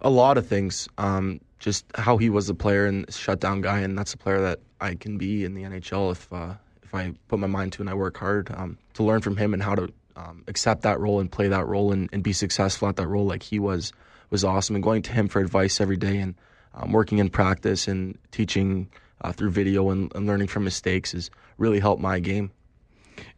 [0.02, 0.89] A lot of things.
[0.97, 4.60] Um, just how he was a player and shutdown guy, and that's a player that
[4.80, 6.54] I can be in the NHL if uh,
[6.88, 8.50] if I put my mind to and I work hard.
[8.56, 11.67] Um, to learn from him and how to um, accept that role and play that
[11.67, 13.93] role and, and be successful at that role like he was
[14.30, 14.76] was awesome.
[14.76, 16.36] And going to him for advice every day and
[16.73, 18.89] um, working in practice and teaching
[19.21, 22.52] uh, through video and, and learning from mistakes has really helped my game.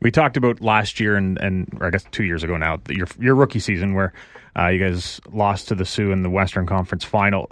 [0.01, 3.35] We talked about last year and, and I guess two years ago now, your your
[3.35, 4.13] rookie season where
[4.57, 7.49] uh, you guys lost to the Soo in the Western Conference Final.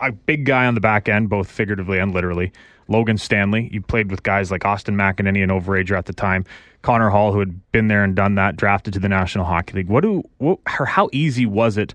[0.00, 2.52] A big guy on the back end, both figuratively and literally.
[2.90, 3.70] Logan Stanley.
[3.72, 6.44] You played with guys like Austin McEneny and Overager at the time.
[6.82, 9.88] Connor Hall, who had been there and done that, drafted to the National Hockey League.
[9.88, 11.94] What do what, how easy was it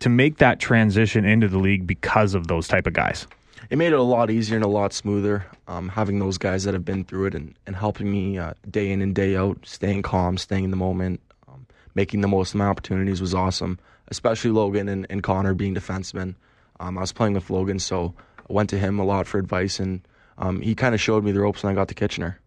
[0.00, 3.26] to make that transition into the league because of those type of guys?
[3.70, 6.74] it made it a lot easier and a lot smoother um, having those guys that
[6.74, 10.02] have been through it and, and helping me uh, day in and day out, staying
[10.02, 14.50] calm, staying in the moment, um, making the most of my opportunities was awesome, especially
[14.50, 16.34] Logan and, and Connor being defensemen.
[16.80, 19.80] Um, I was playing with Logan, so I went to him a lot for advice,
[19.80, 20.06] and
[20.38, 22.38] um, he kind of showed me the ropes when I got to Kitchener.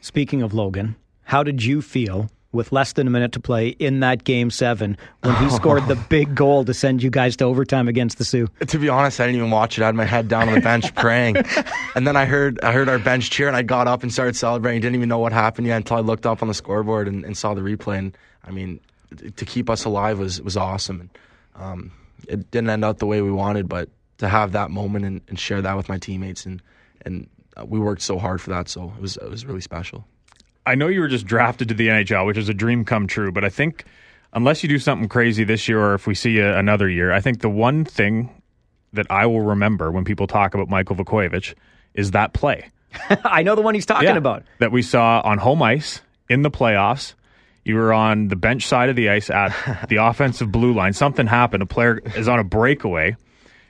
[0.00, 4.00] Speaking of Logan, how did you feel with less than a minute to play in
[4.00, 7.88] that game seven when he scored the big goal to send you guys to overtime
[7.88, 8.48] against the Soo?
[8.66, 9.82] To be honest, I didn't even watch it.
[9.82, 11.36] I had my head down on the bench praying,
[11.94, 14.36] and then I heard I heard our bench cheer, and I got up and started
[14.36, 14.80] celebrating.
[14.80, 17.36] Didn't even know what happened yet until I looked up on the scoreboard and, and
[17.36, 17.98] saw the replay.
[17.98, 18.80] And I mean,
[19.36, 21.00] to keep us alive was was awesome.
[21.00, 21.10] And
[21.56, 21.92] um,
[22.28, 25.38] it didn't end out the way we wanted, but to have that moment and, and
[25.38, 26.62] share that with my teammates and
[27.06, 30.04] and uh, we worked so hard for that, so it was it was really special.
[30.66, 33.30] I know you were just drafted to the NHL, which is a dream come true,
[33.32, 33.84] but I think
[34.32, 37.20] unless you do something crazy this year or if we see you another year, I
[37.20, 38.30] think the one thing
[38.92, 41.54] that I will remember when people talk about Michael Vukovic
[41.94, 42.70] is that play.
[43.24, 44.16] I know the one he's talking Yeah.
[44.16, 44.42] about.
[44.58, 47.14] that we saw on home ice in the playoffs.
[47.64, 50.92] You were on the bench side of the ice at the offensive blue line.
[50.94, 51.62] Something happened.
[51.62, 53.16] A player is on a breakaway.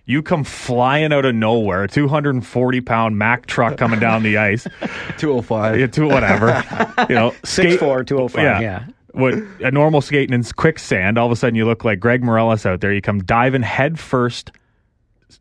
[0.09, 4.63] You come flying out of nowhere, a 240 pound Mack truck coming down the ice,
[5.19, 5.81] 205.
[5.81, 6.65] yeah, to whatever,
[7.09, 8.87] you know, skate, 6'4", 205, yeah.
[9.11, 11.19] What a normal skating in quicksand.
[11.19, 12.93] All of a sudden, you look like Greg Louganis out there.
[12.93, 14.53] You come diving head first,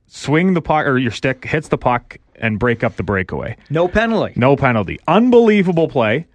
[0.07, 3.57] swing the puck or your stick hits the puck and break up the breakaway.
[3.69, 4.33] No penalty.
[4.35, 4.99] No penalty.
[5.07, 6.25] Unbelievable play.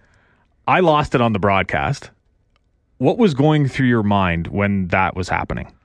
[0.68, 2.10] I lost it on the broadcast.
[2.98, 5.72] What was going through your mind when that was happening?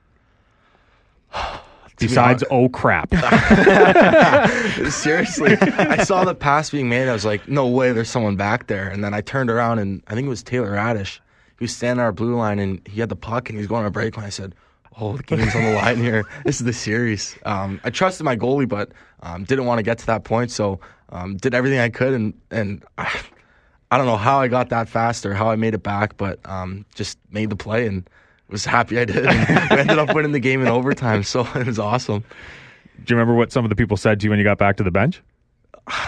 [1.98, 3.10] Besides, oh crap.
[4.92, 7.08] Seriously, I saw the pass being made.
[7.08, 8.88] I was like, no way, there's someone back there.
[8.90, 11.20] And then I turned around and I think it was Taylor Raddysh.
[11.58, 13.68] He was standing on our blue line and he had the puck and he was
[13.68, 14.18] going on a break.
[14.18, 14.56] And I said,
[15.00, 16.26] oh, the game's on the line here.
[16.44, 17.38] This is the series.
[17.46, 20.52] Um, I trusted my goalie, but um, didn't want to get to that point.
[20.52, 20.80] So
[21.10, 22.14] um, did everything I could.
[22.14, 23.10] And, and I,
[23.92, 26.40] I don't know how I got that fast or how I made it back, but
[26.44, 28.10] um, just made the play and
[28.56, 29.26] was happy I did.
[29.26, 31.24] We ended up winning the game in overtime.
[31.24, 32.24] So it was awesome.
[33.04, 34.78] Do you remember what some of the people said to you when you got back
[34.78, 35.22] to the bench?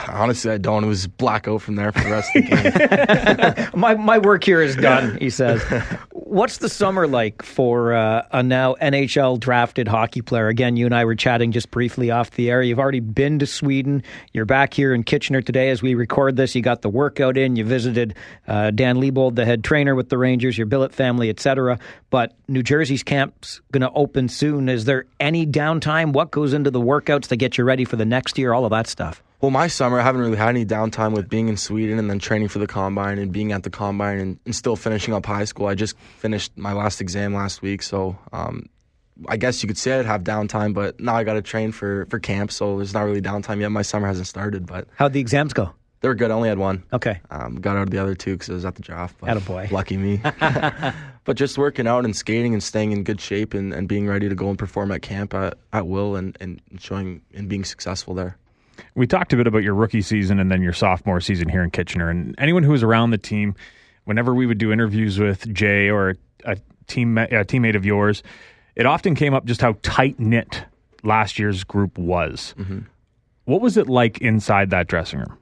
[0.08, 0.84] Honestly, I don't.
[0.84, 3.70] It was blackout from there for the rest of the game.
[3.80, 5.18] My my work here is done.
[5.20, 5.63] He says.
[6.12, 10.50] What's the summer like for uh, a now NHL drafted hockey player?
[10.50, 12.62] Again, you and I were chatting just briefly off the air.
[12.62, 14.04] You've already been to Sweden.
[14.34, 16.54] You're back here in Kitchener today as we record this.
[16.54, 17.56] You got the workout in.
[17.56, 18.13] You visited
[18.46, 21.80] uh, Dan Liebold, the head trainer with the Rangers, your billet family, etc.
[22.10, 24.68] But New Jersey's camp's going to open soon.
[24.68, 26.12] Is there any downtime?
[26.12, 28.54] What goes into the workouts to get you ready for the next year?
[28.54, 29.24] All of that stuff.
[29.39, 32.17] Well, my summer, I haven't really had any downtime with being in Sweden and then
[32.17, 35.45] training for the combine and being at the combine and, and still finishing up high
[35.45, 35.67] school.
[35.67, 38.67] I just finished my last exam last week, so um,
[39.28, 42.08] I guess you could say I'd have downtime, but now I got to train for,
[42.08, 43.69] for camp, so there's not really downtime yet.
[43.69, 45.71] My summer hasn't started, but How'd the exams go?
[46.02, 46.32] they were good.
[46.32, 46.84] I only had one.
[46.93, 47.19] Okay.
[47.30, 49.17] Um, got out of the other two because I was at the draft.
[49.19, 49.71] But Attaboy.
[49.71, 50.19] Lucky me.
[51.26, 54.30] but just working out and skating and staying in good shape and, and being ready
[54.30, 58.13] to go and perform at camp at, at will and, and showing and being successful
[58.13, 58.38] there.
[58.96, 61.72] We talked a bit about your rookie season and then your sophomore season here in
[61.72, 62.10] Kitchener.
[62.10, 63.56] And anyone who was around the team,
[64.06, 68.24] whenever we would do interviews with Jay or a team a teammate of yours,
[68.76, 70.63] it often came up just how tight knit
[71.04, 72.54] last year's group was.
[73.46, 75.38] What was it like inside that dressing room?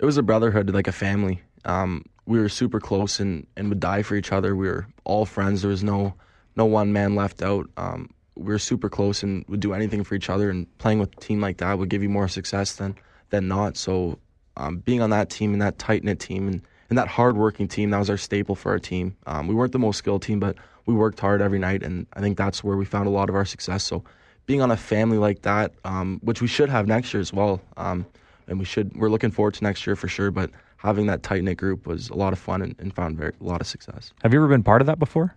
[0.00, 1.40] it was a brotherhood, like a family.
[1.64, 4.54] Um, we were super close and, and would die for each other.
[4.56, 5.62] We were all friends.
[5.62, 6.14] There was no
[6.56, 7.68] no one man left out.
[7.76, 10.50] Um, were super close and would do anything for each other.
[10.50, 12.96] And playing with a team like that would give you more success than
[13.30, 13.76] than not.
[13.76, 14.18] So
[14.56, 17.66] um, being on that team and that tight knit team and, and that hard working
[17.68, 19.16] team, that was our staple for our team.
[19.26, 22.20] Um, we weren't the most skilled team, but we worked hard every night, and I
[22.20, 23.82] think that's where we found a lot of our success.
[23.82, 24.04] So
[24.46, 27.60] being on a family like that, um, which we should have next year as well.
[27.76, 28.06] Um,
[28.46, 30.30] and we should we're looking forward to next year for sure.
[30.30, 33.32] But having that tight knit group was a lot of fun and, and found very,
[33.40, 34.12] a lot of success.
[34.22, 35.34] Have you ever been part of that before?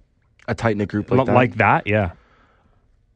[0.47, 1.33] A tight knit group L- like that.
[1.33, 1.87] like that?
[1.87, 2.11] Yeah.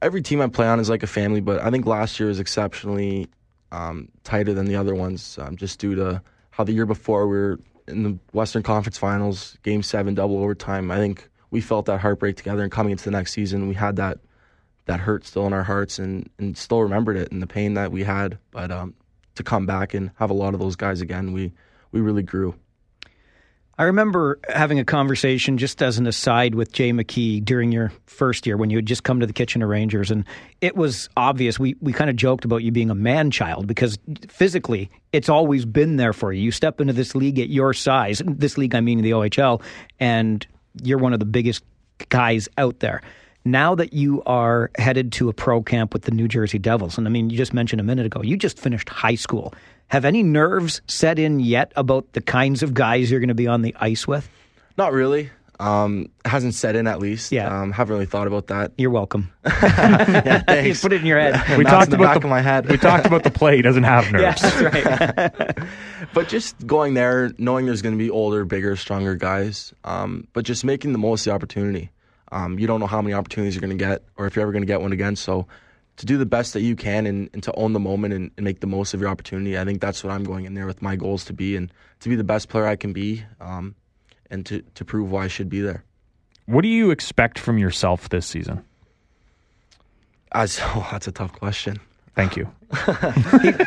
[0.01, 2.39] Every team I play on is like a family, but I think last year was
[2.39, 3.27] exceptionally
[3.71, 7.37] um, tighter than the other ones, um, just due to how the year before we
[7.37, 10.91] were in the Western Conference Finals, Game Seven, double overtime.
[10.91, 13.95] I think we felt that heartbreak together, and coming into the next season, we had
[13.97, 14.19] that
[14.85, 17.91] that hurt still in our hearts, and, and still remembered it and the pain that
[17.91, 18.37] we had.
[18.49, 18.95] But um,
[19.35, 21.51] to come back and have a lot of those guys again, we
[21.91, 22.55] we really grew.
[23.77, 28.45] I remember having a conversation just as an aside with Jay McKee during your first
[28.45, 30.25] year when you had just come to the Kitchener Rangers, and
[30.59, 31.57] it was obvious.
[31.57, 35.65] We we kind of joked about you being a man child because physically it's always
[35.65, 36.41] been there for you.
[36.41, 39.61] You step into this league at your size, this league I mean the OHL,
[39.99, 40.45] and
[40.83, 41.63] you're one of the biggest
[42.09, 43.01] guys out there.
[43.43, 47.07] Now that you are headed to a pro camp with the New Jersey Devils, and
[47.07, 49.53] I mean, you just mentioned a minute ago, you just finished high school.
[49.91, 53.47] Have any nerves set in yet about the kinds of guys you're going to be
[53.47, 54.29] on the ice with?
[54.77, 55.31] Not really.
[55.59, 57.33] Um, hasn't set in at least.
[57.33, 57.61] Yeah.
[57.61, 58.71] Um, haven't really thought about that.
[58.77, 59.33] You're welcome.
[59.45, 60.81] yeah, thanks.
[60.81, 61.57] Put it in your head.
[61.57, 62.69] We talked in the about back the, of my head.
[62.69, 63.57] we talked about the play.
[63.57, 64.41] He doesn't have yeah, nerves.
[64.41, 65.67] that's right.
[66.13, 70.45] but just going there, knowing there's going to be older, bigger, stronger guys, um, but
[70.45, 71.91] just making the most of the opportunity.
[72.31, 74.53] Um, you don't know how many opportunities you're going to get, or if you're ever
[74.53, 75.17] going to get one again.
[75.17, 75.47] So,
[75.97, 78.43] to do the best that you can and, and to own the moment and, and
[78.43, 80.81] make the most of your opportunity, I think that's what I'm going in there with
[80.81, 83.75] my goals to be and to be the best player I can be, um,
[84.29, 85.83] and to to prove why I should be there.
[86.45, 88.63] What do you expect from yourself this season?
[90.31, 91.79] As oh, that's a tough question.
[92.15, 92.51] Thank you.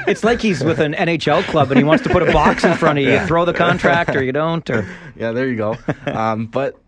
[0.06, 2.74] it's like he's with an NHL club and he wants to put a box in
[2.74, 3.12] front of you.
[3.12, 4.68] You throw the contract or you don't.
[4.68, 5.76] Or yeah, there you go.
[6.06, 6.78] Um, but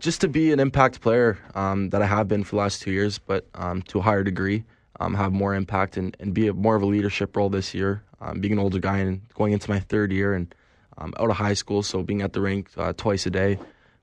[0.00, 2.92] just to be an impact player um, that I have been for the last two
[2.92, 4.64] years, but um, to a higher degree,
[5.00, 8.02] um, have more impact and, and be a, more of a leadership role this year.
[8.20, 10.52] Um, being an older guy and going into my third year and
[10.98, 13.58] um, out of high school, so being at the rink uh, twice a day.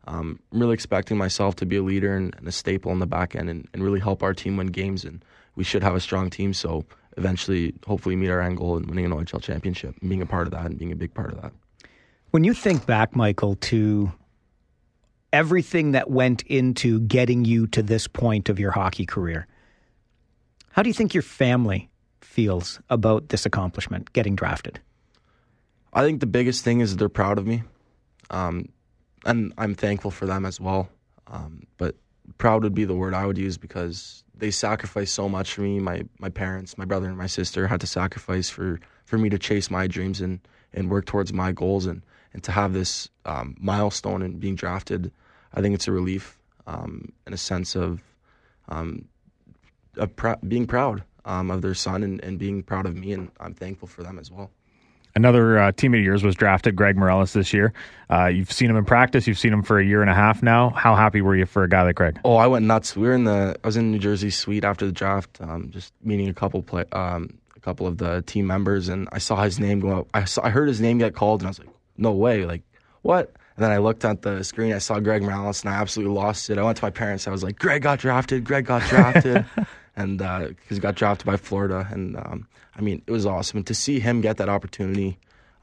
[0.07, 3.07] Um, I'm really expecting myself to be a leader and, and a staple in the
[3.07, 5.03] back end and, and, really help our team win games.
[5.03, 6.53] And we should have a strong team.
[6.53, 6.85] So
[7.17, 10.47] eventually, hopefully, meet our end goal and winning an OHL championship and being a part
[10.47, 11.51] of that and being a big part of that.
[12.29, 14.11] When you think back, Michael, to
[15.33, 19.47] everything that went into getting you to this point of your hockey career,
[20.75, 24.81] how do you think your family feels about this accomplishment, getting drafted?
[25.93, 27.63] I think the biggest thing is they're proud of me.
[28.29, 28.67] Um,
[29.25, 30.89] and I'm thankful for them as well.
[31.27, 31.95] Um, but
[32.39, 35.79] proud would be the word I would use because they sacrificed so much for me.
[35.79, 39.39] My my parents, my brother, and my sister had to sacrifice for, for me to
[39.39, 40.41] chase my dreams and,
[40.73, 42.01] and work towards my goals and,
[42.33, 45.09] and to have this um, milestone and being drafted.
[45.53, 48.03] I think it's a relief um, and a sense of,
[48.67, 49.07] um,
[49.97, 53.31] of pr- being proud um, of their son and, and being proud of me, and
[53.39, 54.51] I'm thankful for them as well.
[55.17, 57.71] Another uh, teammate of yours was drafted, Greg Meireles, this year.
[58.09, 59.27] Uh, you've seen him in practice.
[59.27, 60.71] You've seen him for a year and a half now.
[60.71, 62.19] How happy were you for a guy like Greg?
[62.25, 62.97] Oh, I went nuts.
[62.97, 63.55] We were in the.
[63.63, 66.83] I was in New Jersey suite after the draft, um, just meeting a couple play,
[66.91, 70.07] um, a couple of the team members, and I saw his name go up.
[70.13, 72.45] I saw, I heard his name get called, and I was like, "No way!
[72.45, 72.63] Like
[73.01, 74.73] what?" And then I looked at the screen.
[74.73, 76.57] I saw Greg Meireles, and I absolutely lost it.
[76.57, 77.25] I went to my parents.
[77.25, 78.43] I was like, "Greg got drafted.
[78.43, 79.45] Greg got drafted,"
[79.95, 83.57] and because uh, he got drafted by Florida, and um, I mean, it was awesome.
[83.57, 85.17] And to see him get that opportunity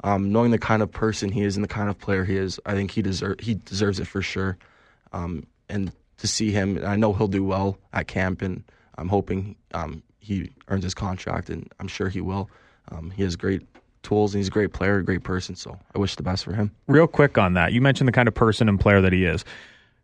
[0.04, 2.60] um, knowing the kind of person he is and the kind of player he is,
[2.66, 4.58] I think he deserve he deserves it for sure.
[5.12, 8.64] Um, and to see him, I know he'll do well at camp, and
[8.98, 12.50] I'm hoping um, he earns his contract, and I'm sure he will.
[12.90, 13.62] Um, he has great
[14.02, 15.54] tools, and he's a great player, a great person.
[15.54, 16.70] So I wish the best for him.
[16.86, 19.44] Real quick on that, you mentioned the kind of person and player that he is.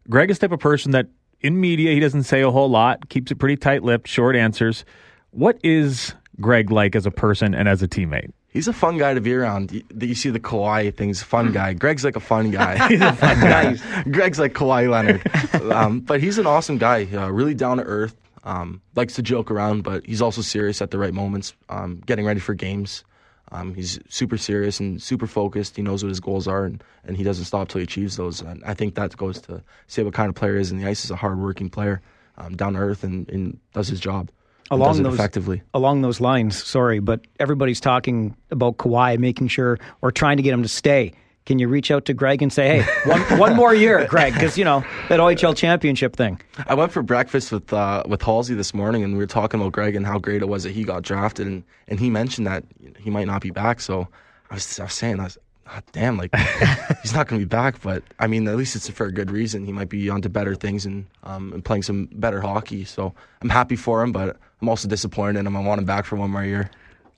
[0.09, 1.07] Greg is the type of person that
[1.40, 4.85] in media he doesn't say a whole lot, keeps it pretty tight-lipped, short answers.
[5.31, 8.33] What is Greg like as a person and as a teammate?
[8.51, 9.70] He's a fun guy to be around.
[9.72, 11.72] You, you see the Kawhi things, fun guy.
[11.74, 12.88] Greg's like a fun guy.
[12.88, 13.77] he's a fun guy.
[14.11, 17.07] Greg's like Kawhi Leonard, um, but he's an awesome guy.
[17.12, 18.16] Uh, really down to earth.
[18.44, 21.53] Um, likes to joke around, but he's also serious at the right moments.
[21.68, 23.05] Um, getting ready for games.
[23.51, 25.77] Um, he's super serious and super focused.
[25.77, 28.43] He knows what his goals are, and, and he doesn't stop till he achieves those.
[28.43, 30.87] And I think that goes to say what kind of player he is And the
[30.87, 31.05] ice.
[31.05, 32.03] Is a hardworking player,
[32.37, 34.31] um, down to earth, and, and does his job
[34.71, 35.63] along those effectively.
[35.75, 40.53] Along those lines, sorry, but everybody's talking about Kawhi making sure or trying to get
[40.53, 41.13] him to stay.
[41.49, 44.59] Can you reach out to Greg and say, "Hey, one one more year, Greg," because
[44.59, 46.39] you know that OHL championship thing.
[46.67, 49.73] I went for breakfast with uh, with Halsey this morning, and we were talking about
[49.73, 52.65] Greg and how great it was that he got drafted, and, and he mentioned that
[52.99, 53.81] he might not be back.
[53.81, 54.09] So
[54.51, 55.39] I was, I was saying, I was,
[55.75, 56.37] oh, damn, like
[57.03, 57.81] he's not going to be back.
[57.81, 59.65] But I mean, at least it's for a good reason.
[59.65, 62.85] He might be onto better things and um, and playing some better hockey.
[62.85, 65.57] So I'm happy for him, but I'm also disappointed in him.
[65.57, 66.71] I want him back for one more year.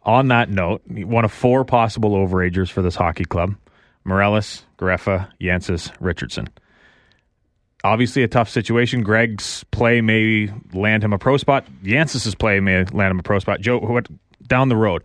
[0.05, 3.57] On that note, one of four possible overagers for this hockey club
[4.07, 6.49] Meireles, Garreffa, Yantsis, Richardson.
[7.83, 9.03] Obviously, a tough situation.
[9.03, 11.67] Greg's play may land him a pro spot.
[11.83, 13.61] Yantsis's play may land him a pro spot.
[13.61, 14.09] Joe, what,
[14.47, 15.03] down the road,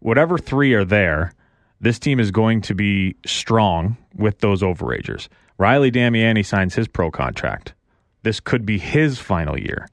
[0.00, 1.32] whatever three are there,
[1.80, 5.28] this team is going to be strong with those overagers.
[5.58, 7.74] Riley Damiani signs his pro contract.
[8.22, 9.88] This could be his final year.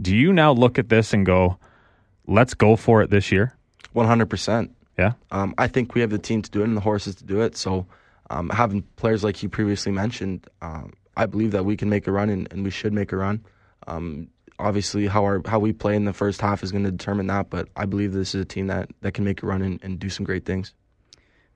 [0.00, 1.58] Do you now look at this and go,
[2.26, 3.56] let's go for it this year?
[3.94, 4.70] 100%.
[4.98, 5.12] Yeah.
[5.30, 7.40] Um, I think we have the team to do it and the horses to do
[7.40, 7.56] it.
[7.56, 7.86] So,
[8.30, 12.12] um, having players like you previously mentioned, um, I believe that we can make a
[12.12, 13.44] run and, and we should make a run.
[13.86, 14.28] Um,
[14.58, 17.50] obviously, how our how we play in the first half is going to determine that,
[17.50, 19.98] but I believe this is a team that, that can make a run and, and
[19.98, 20.72] do some great things.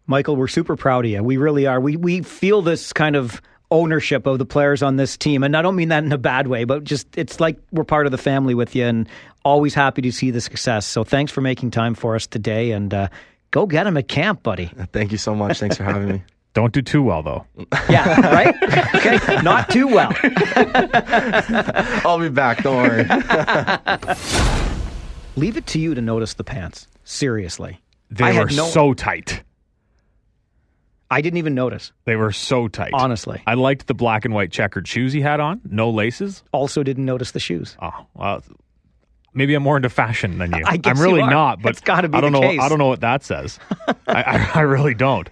[0.06, 1.22] Michael, we're super proud of you.
[1.22, 1.80] We really are.
[1.80, 5.42] We we feel this kind of ownership of the players on this team.
[5.42, 8.06] And I don't mean that in a bad way, but just it's like we're part
[8.06, 9.08] of the family with you and
[9.44, 10.86] always happy to see the success.
[10.86, 13.08] So thanks for making time for us today and uh,
[13.50, 14.70] go get him at camp, buddy.
[14.92, 15.58] Thank you so much.
[15.58, 16.22] Thanks for having me.
[16.54, 17.46] Don't do too well, though.
[17.88, 18.54] Yeah, right?
[18.94, 20.10] okay, not too well.
[22.04, 22.62] I'll be back.
[22.62, 23.04] Don't worry.
[25.36, 26.88] Leave it to you to notice the pants.
[27.04, 27.80] Seriously.
[28.10, 28.66] They I were no...
[28.66, 29.42] so tight.
[31.10, 31.92] I didn't even notice.
[32.04, 32.90] They were so tight.
[32.92, 33.42] Honestly.
[33.46, 36.42] I liked the black and white checkered shoes he had on, no laces.
[36.52, 37.76] Also didn't notice the shoes.
[37.80, 38.42] Oh, well,
[39.32, 40.62] maybe I'm more into fashion than you.
[40.66, 42.40] I am really not, but it's got to be I don't know.
[42.40, 42.60] Case.
[42.60, 43.58] I don't know what that says.
[44.06, 45.30] I, I, I, really don't.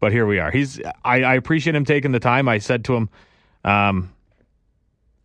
[0.00, 0.50] But here we are.
[0.50, 0.80] He's.
[1.04, 2.48] I, I, appreciate him taking the time.
[2.48, 3.08] I said to him,
[3.64, 4.12] um,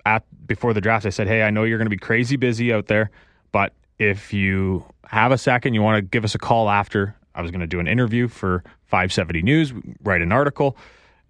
[0.06, 2.72] at before the draft, I said, "Hey, I know you're going to be crazy busy
[2.72, 3.12] out there,
[3.52, 7.42] but if you have a second, you want to give us a call after I
[7.42, 9.74] was going to do an interview for 570 News,
[10.04, 10.76] write an article,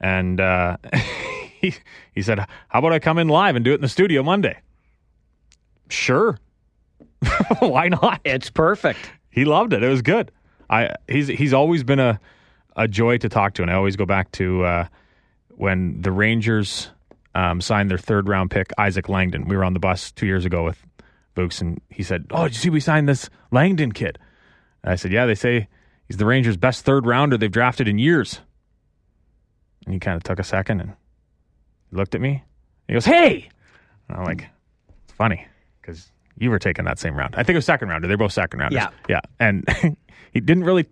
[0.02, 0.78] and uh,
[1.62, 1.76] he
[2.14, 4.58] he said, "How about I come in live and do it in the studio Monday?"
[5.88, 6.40] Sure.
[7.60, 8.22] Why not?
[8.24, 9.00] It's perfect.
[9.30, 9.84] He loved it.
[9.84, 10.32] It was good.
[10.68, 12.20] I he's he's always been a
[12.76, 14.88] a joy to talk to, and I always go back to uh,
[15.50, 16.90] when the Rangers
[17.36, 19.48] um, signed their third round pick Isaac Langdon.
[19.48, 20.84] We were on the bus two years ago with
[21.36, 24.18] Vooks, and he said, "Oh, did you see we signed this Langdon kid?"
[24.84, 25.68] And I said, "Yeah, they say
[26.10, 28.42] he's the Rangers' best third rounder they've drafted in years."
[29.86, 30.94] And he kind of took a second and
[31.92, 32.44] looked at me.
[32.88, 33.48] he goes, "Hey,"
[34.10, 34.50] and I'm like,
[35.06, 35.48] "It's funny
[35.82, 37.36] because." You were taking that same round.
[37.36, 38.08] I think it was second rounder.
[38.08, 38.78] They're both second rounders.
[38.78, 38.90] Yeah.
[39.10, 39.20] Yeah.
[39.42, 39.66] And
[40.32, 40.86] he didn't really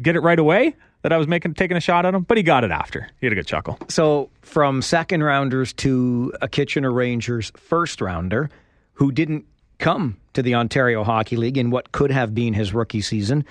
[0.00, 2.44] get it right away that I was making taking a shot at him, but he
[2.44, 3.08] got it after.
[3.20, 3.78] He had a good chuckle.
[3.88, 8.48] So from second rounders to a Kitchener Rangers first rounder
[8.94, 9.44] who didn't
[9.78, 13.44] come to the Ontario Hockey League in what could have been his rookie season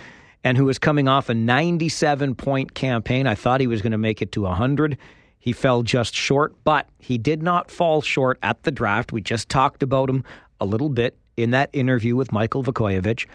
[0.43, 3.27] and who was coming off a 97 point campaign.
[3.27, 4.97] I thought he was going to make it to 100.
[5.39, 9.11] He fell just short, but he did not fall short at the draft.
[9.11, 10.23] We just talked about him
[10.59, 13.27] a little bit in that interview with Michael Vukojevic.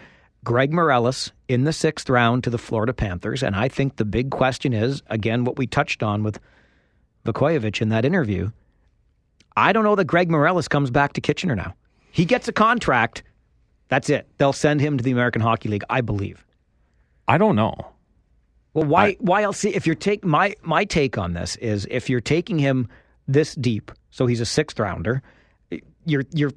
[0.43, 3.43] Greg Meireles in the sixth round to the Florida Panthers.
[3.43, 6.39] And I think the big question is, again, what we touched on with
[7.25, 8.51] Vukojevic in that interview.
[9.57, 11.75] I don't know that Greg Meireles comes back to Kitchener now.
[12.11, 13.23] He gets a contract.
[13.89, 14.27] That's it.
[14.37, 16.45] They'll send him to the American Hockey League, I believe.
[17.27, 17.73] I don't know.
[18.73, 19.05] Well, why?
[19.05, 19.57] I, why else?
[19.59, 22.87] See, if you're take my my take on this is if you're taking him
[23.27, 25.21] this deep, so he's a sixth rounder.
[26.05, 26.51] You're you're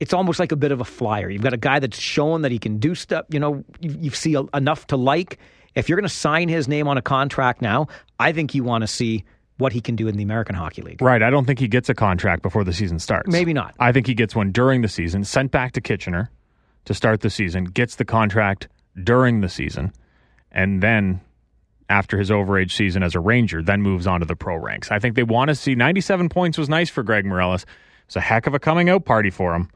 [0.00, 1.28] it's almost like a bit of a flyer.
[1.28, 3.26] You've got a guy that's shown that he can do stuff.
[3.30, 5.38] You know, you, you see a, enough to like.
[5.74, 8.82] If you're going to sign his name on a contract now, I think you want
[8.82, 9.24] to see
[9.58, 11.00] what he can do in the American Hockey League.
[11.00, 11.22] Right.
[11.22, 13.30] I don't think he gets a contract before the season starts.
[13.30, 13.74] Maybe not.
[13.78, 16.30] I think he gets one during the season, sent back to Kitchener
[16.84, 18.68] to start the season, gets the contract
[19.02, 19.92] during the season,
[20.50, 21.20] and then
[21.88, 24.90] after his overage season as a Ranger, then moves on to the pro ranks.
[24.90, 27.64] I think they want to see 97 points was nice for Greg Meireles.
[28.06, 29.70] It's a heck of a coming out party for him.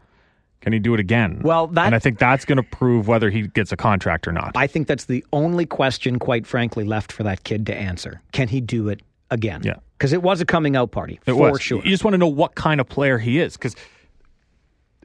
[0.61, 1.41] Can he do it again?
[1.43, 4.33] Well, that, and I think that's going to prove whether he gets a contract or
[4.33, 4.53] not.
[4.55, 8.21] I think that's the only question, quite frankly, left for that kid to answer.
[8.33, 9.01] Can he do it
[9.31, 9.63] again?
[9.65, 11.63] Yeah, because it was a coming out party it for was.
[11.63, 11.83] sure.
[11.83, 13.75] You just want to know what kind of player he is because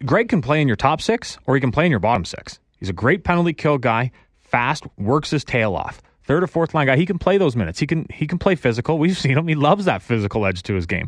[0.05, 2.59] Greg can play in your top six or he can play in your bottom six.
[2.79, 6.01] He's a great penalty kill guy, fast, works his tail off.
[6.23, 7.79] Third or fourth line guy, he can play those minutes.
[7.79, 8.97] He can he can play physical.
[8.97, 9.47] We've seen him.
[9.47, 11.07] He loves that physical edge to his game,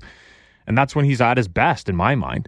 [0.67, 2.47] and that's when he's at his best, in my mind.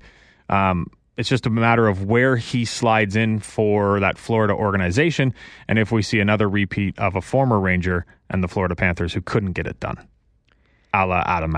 [0.49, 5.33] Um, it's just a matter of where he slides in for that Florida organization,
[5.67, 9.21] and if we see another repeat of a former Ranger and the Florida Panthers who
[9.21, 10.07] couldn't get it done,
[10.93, 11.53] a la Adam.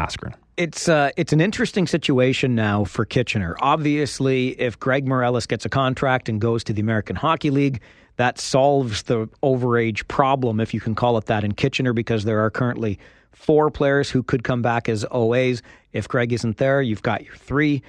[0.58, 3.56] It's uh, it's an interesting situation now for Kitchener.
[3.62, 7.82] Obviously, if Greg Meireles gets a contract and goes to the American Hockey League,
[8.18, 12.42] that solves the overage problem, if you can call it that, in Kitchener, because there
[12.42, 13.00] are currently
[13.32, 15.62] four players who could come back as OAs.
[15.94, 17.82] If Greg isn't there, you've got your three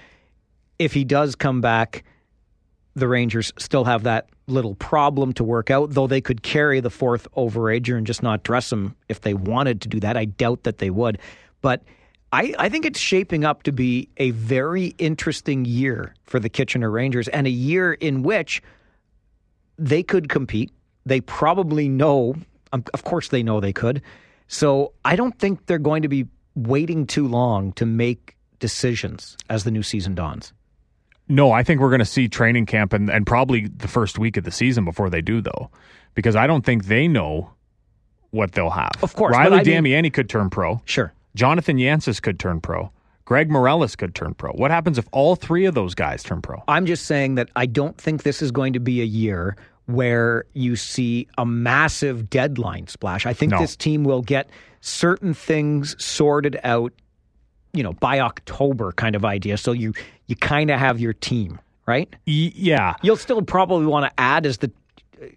[0.82, 2.04] if he does come back,
[2.94, 6.90] the Rangers still have that little problem to work out, though they could carry the
[6.90, 10.16] fourth overager and just not dress him if they wanted to do that.
[10.16, 11.18] I doubt that they would.
[11.60, 11.84] But
[12.32, 16.90] I, I think it's shaping up to be a very interesting year for the Kitchener
[16.90, 18.62] Rangers and a year in which
[19.78, 20.70] they could compete.
[21.04, 22.34] They probably know,
[22.72, 24.00] um, of course, they know they could.
[24.48, 29.64] So I don't think they're going to be waiting too long to make decisions as
[29.64, 30.52] the new season dawns.
[31.28, 34.36] No, I think we're going to see training camp and, and probably the first week
[34.36, 35.70] of the season before they do, though,
[36.14, 37.52] because I don't think they know
[38.30, 38.92] what they'll have.
[39.02, 40.80] Of course, Riley I mean, Damiani could turn pro.
[40.84, 42.90] Sure, Jonathan Yantsis could turn pro.
[43.24, 44.52] Greg Meireles could turn pro.
[44.52, 46.62] What happens if all three of those guys turn pro?
[46.68, 49.56] I'm just saying that I don't think this is going to be a year
[49.86, 53.26] where you see a massive deadline splash.
[53.26, 53.58] I think no.
[53.58, 56.92] this team will get certain things sorted out
[57.72, 59.56] you know by October kind of idea.
[59.56, 59.92] So you
[60.26, 62.08] you kind of have your team, right?
[62.26, 62.94] Y- yeah.
[63.02, 64.70] You'll still probably want to add as the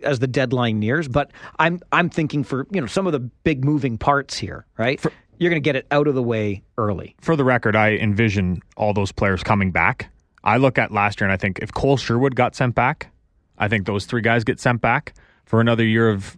[0.01, 3.63] as the deadline nears, but I'm I'm thinking for you know some of the big
[3.63, 4.99] moving parts here, right?
[4.99, 7.15] For, You're going to get it out of the way early.
[7.21, 10.09] For the record, I envision all those players coming back.
[10.43, 13.11] I look at last year and I think if Cole Sherwood got sent back,
[13.57, 15.13] I think those three guys get sent back
[15.45, 16.37] for another year of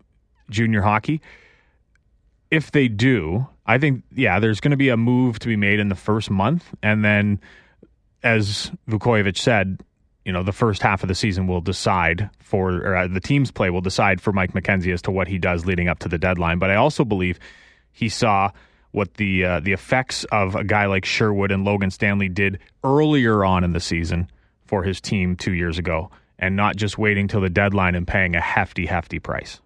[0.49, 1.21] junior hockey.
[2.49, 5.79] If they do, I think, yeah, there's going to be a move to be made
[5.79, 6.63] in the first month.
[6.81, 7.41] And then,
[8.23, 9.81] as Vukojevic said,
[10.23, 13.51] you know, the first half of the season will decide for, or uh, the team's
[13.51, 16.17] play will decide for Mike McKenzie as to what he does leading up to the
[16.17, 16.59] deadline.
[16.59, 17.39] But I also believe
[17.91, 18.51] he saw
[18.97, 23.45] what the uh, the effects of a guy like Sherwood and Logan Stanley did earlier
[23.45, 24.27] on in the season
[24.65, 28.35] for his team two years ago, and not just waiting till the deadline and paying
[28.35, 29.61] a hefty, hefty price.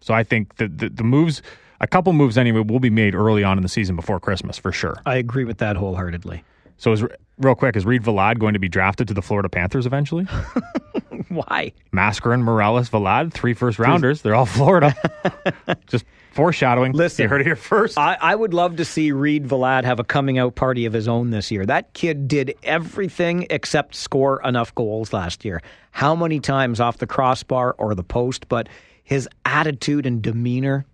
[0.00, 1.40] So I think the, the, the moves
[1.80, 4.72] a couple moves anyway will be made early on in the season before Christmas for
[4.72, 5.00] sure.
[5.06, 6.44] I agree with that wholeheartedly.
[6.76, 7.02] So is
[7.38, 10.24] real quick is Reid Valade going to be drafted to the Florida Panthers eventually?
[11.28, 11.72] Why?
[11.92, 14.20] Mascherin, Meireles, Valade, three first rounders.
[14.20, 14.94] They're all Florida.
[15.86, 16.04] Just
[16.36, 16.92] foreshadowing.
[16.92, 17.98] Listen, you heard it here first.
[17.98, 21.08] I, I would love to see Reid Valade have a coming out party of his
[21.08, 21.66] own this year.
[21.66, 25.62] That kid did everything except score enough goals last year.
[25.90, 28.48] How many times off the crossbar or the post?
[28.48, 28.68] But
[29.02, 30.84] his attitude and demeanor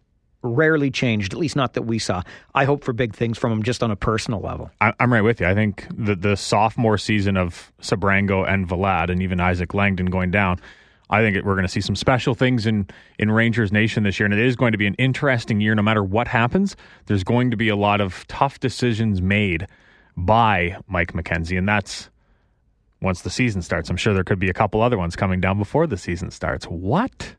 [0.42, 2.22] rarely changed, at least not that we saw.
[2.54, 4.70] I hope for big things from him just on a personal level.
[4.80, 5.46] I, am right with you.
[5.46, 10.30] I think the, the sophomore season of Sabrango and Valade and even Isaac Langdon going
[10.30, 10.60] down,
[11.12, 12.88] I think we're going to see some special things in,
[13.18, 14.24] in Rangers Nation this year.
[14.24, 16.74] And it is going to be an interesting year no matter what happens.
[17.06, 19.66] There's going to be a lot of tough decisions made
[20.16, 21.58] by Mike McKenzie.
[21.58, 22.08] And that's
[23.02, 23.90] once the season starts.
[23.90, 26.64] I'm sure there could be a couple other ones coming down before the season starts.
[26.64, 27.36] What?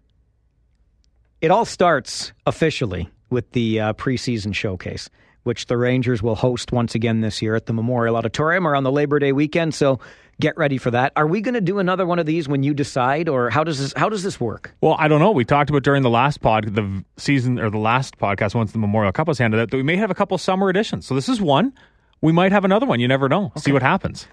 [1.42, 5.10] It all starts officially with the uh, preseason showcase,
[5.44, 8.84] which the Rangers will host once again this year at the Memorial Auditorium or on
[8.84, 9.74] the Labor Day weekend.
[9.74, 10.00] So
[10.40, 11.14] get ready for that.
[11.16, 13.80] Are we going to do another one of these when you decide, or how does
[13.80, 14.74] this how does this work?
[14.82, 15.32] Well, I don't know.
[15.32, 18.78] We talked about during the last pod, the season or the last podcast once the
[18.78, 21.06] Memorial Cup was handed out that we may have a couple summer editions.
[21.06, 21.74] So this is one.
[22.22, 23.00] We might have another one.
[23.00, 23.48] You never know.
[23.48, 23.62] Okay.
[23.62, 24.28] See what happens.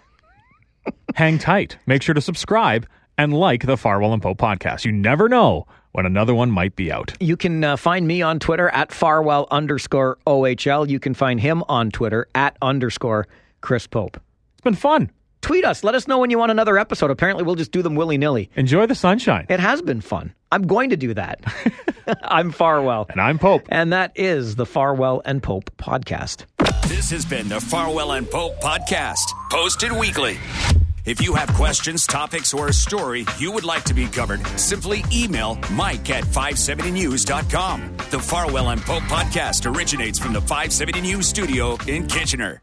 [1.15, 1.77] Hang tight.
[1.87, 2.87] Make sure to subscribe
[3.19, 4.85] and like the Farwell and Pope podcast.
[4.85, 7.15] You never know when another one might be out.
[7.21, 10.89] You can uh, find me on Twitter at Farwell underscore OHL.
[10.89, 13.27] You can find him on Twitter at underscore
[13.61, 14.17] Chris Pope.
[14.55, 15.11] It's been fun.
[15.51, 15.83] Tweet us.
[15.83, 17.11] Let us know when you want another episode.
[17.11, 18.49] Apparently, we'll just do them willy nilly.
[18.55, 19.47] Enjoy the sunshine.
[19.49, 20.33] It has been fun.
[20.53, 21.43] I'm going to do that.
[22.23, 23.07] I'm Farwell.
[23.11, 23.65] And I'm Pope.
[23.69, 26.45] And that is the Farwell and Pope podcast.
[26.87, 30.39] This has been the Farwell and Pope podcast, posted weekly.
[31.05, 35.03] If you have questions, topics, or a story you would like to be covered, simply
[35.13, 37.97] email mike at 570news.com.
[38.13, 42.63] The Farwell and Pope podcast originates from the 570 News studio in Kitchener.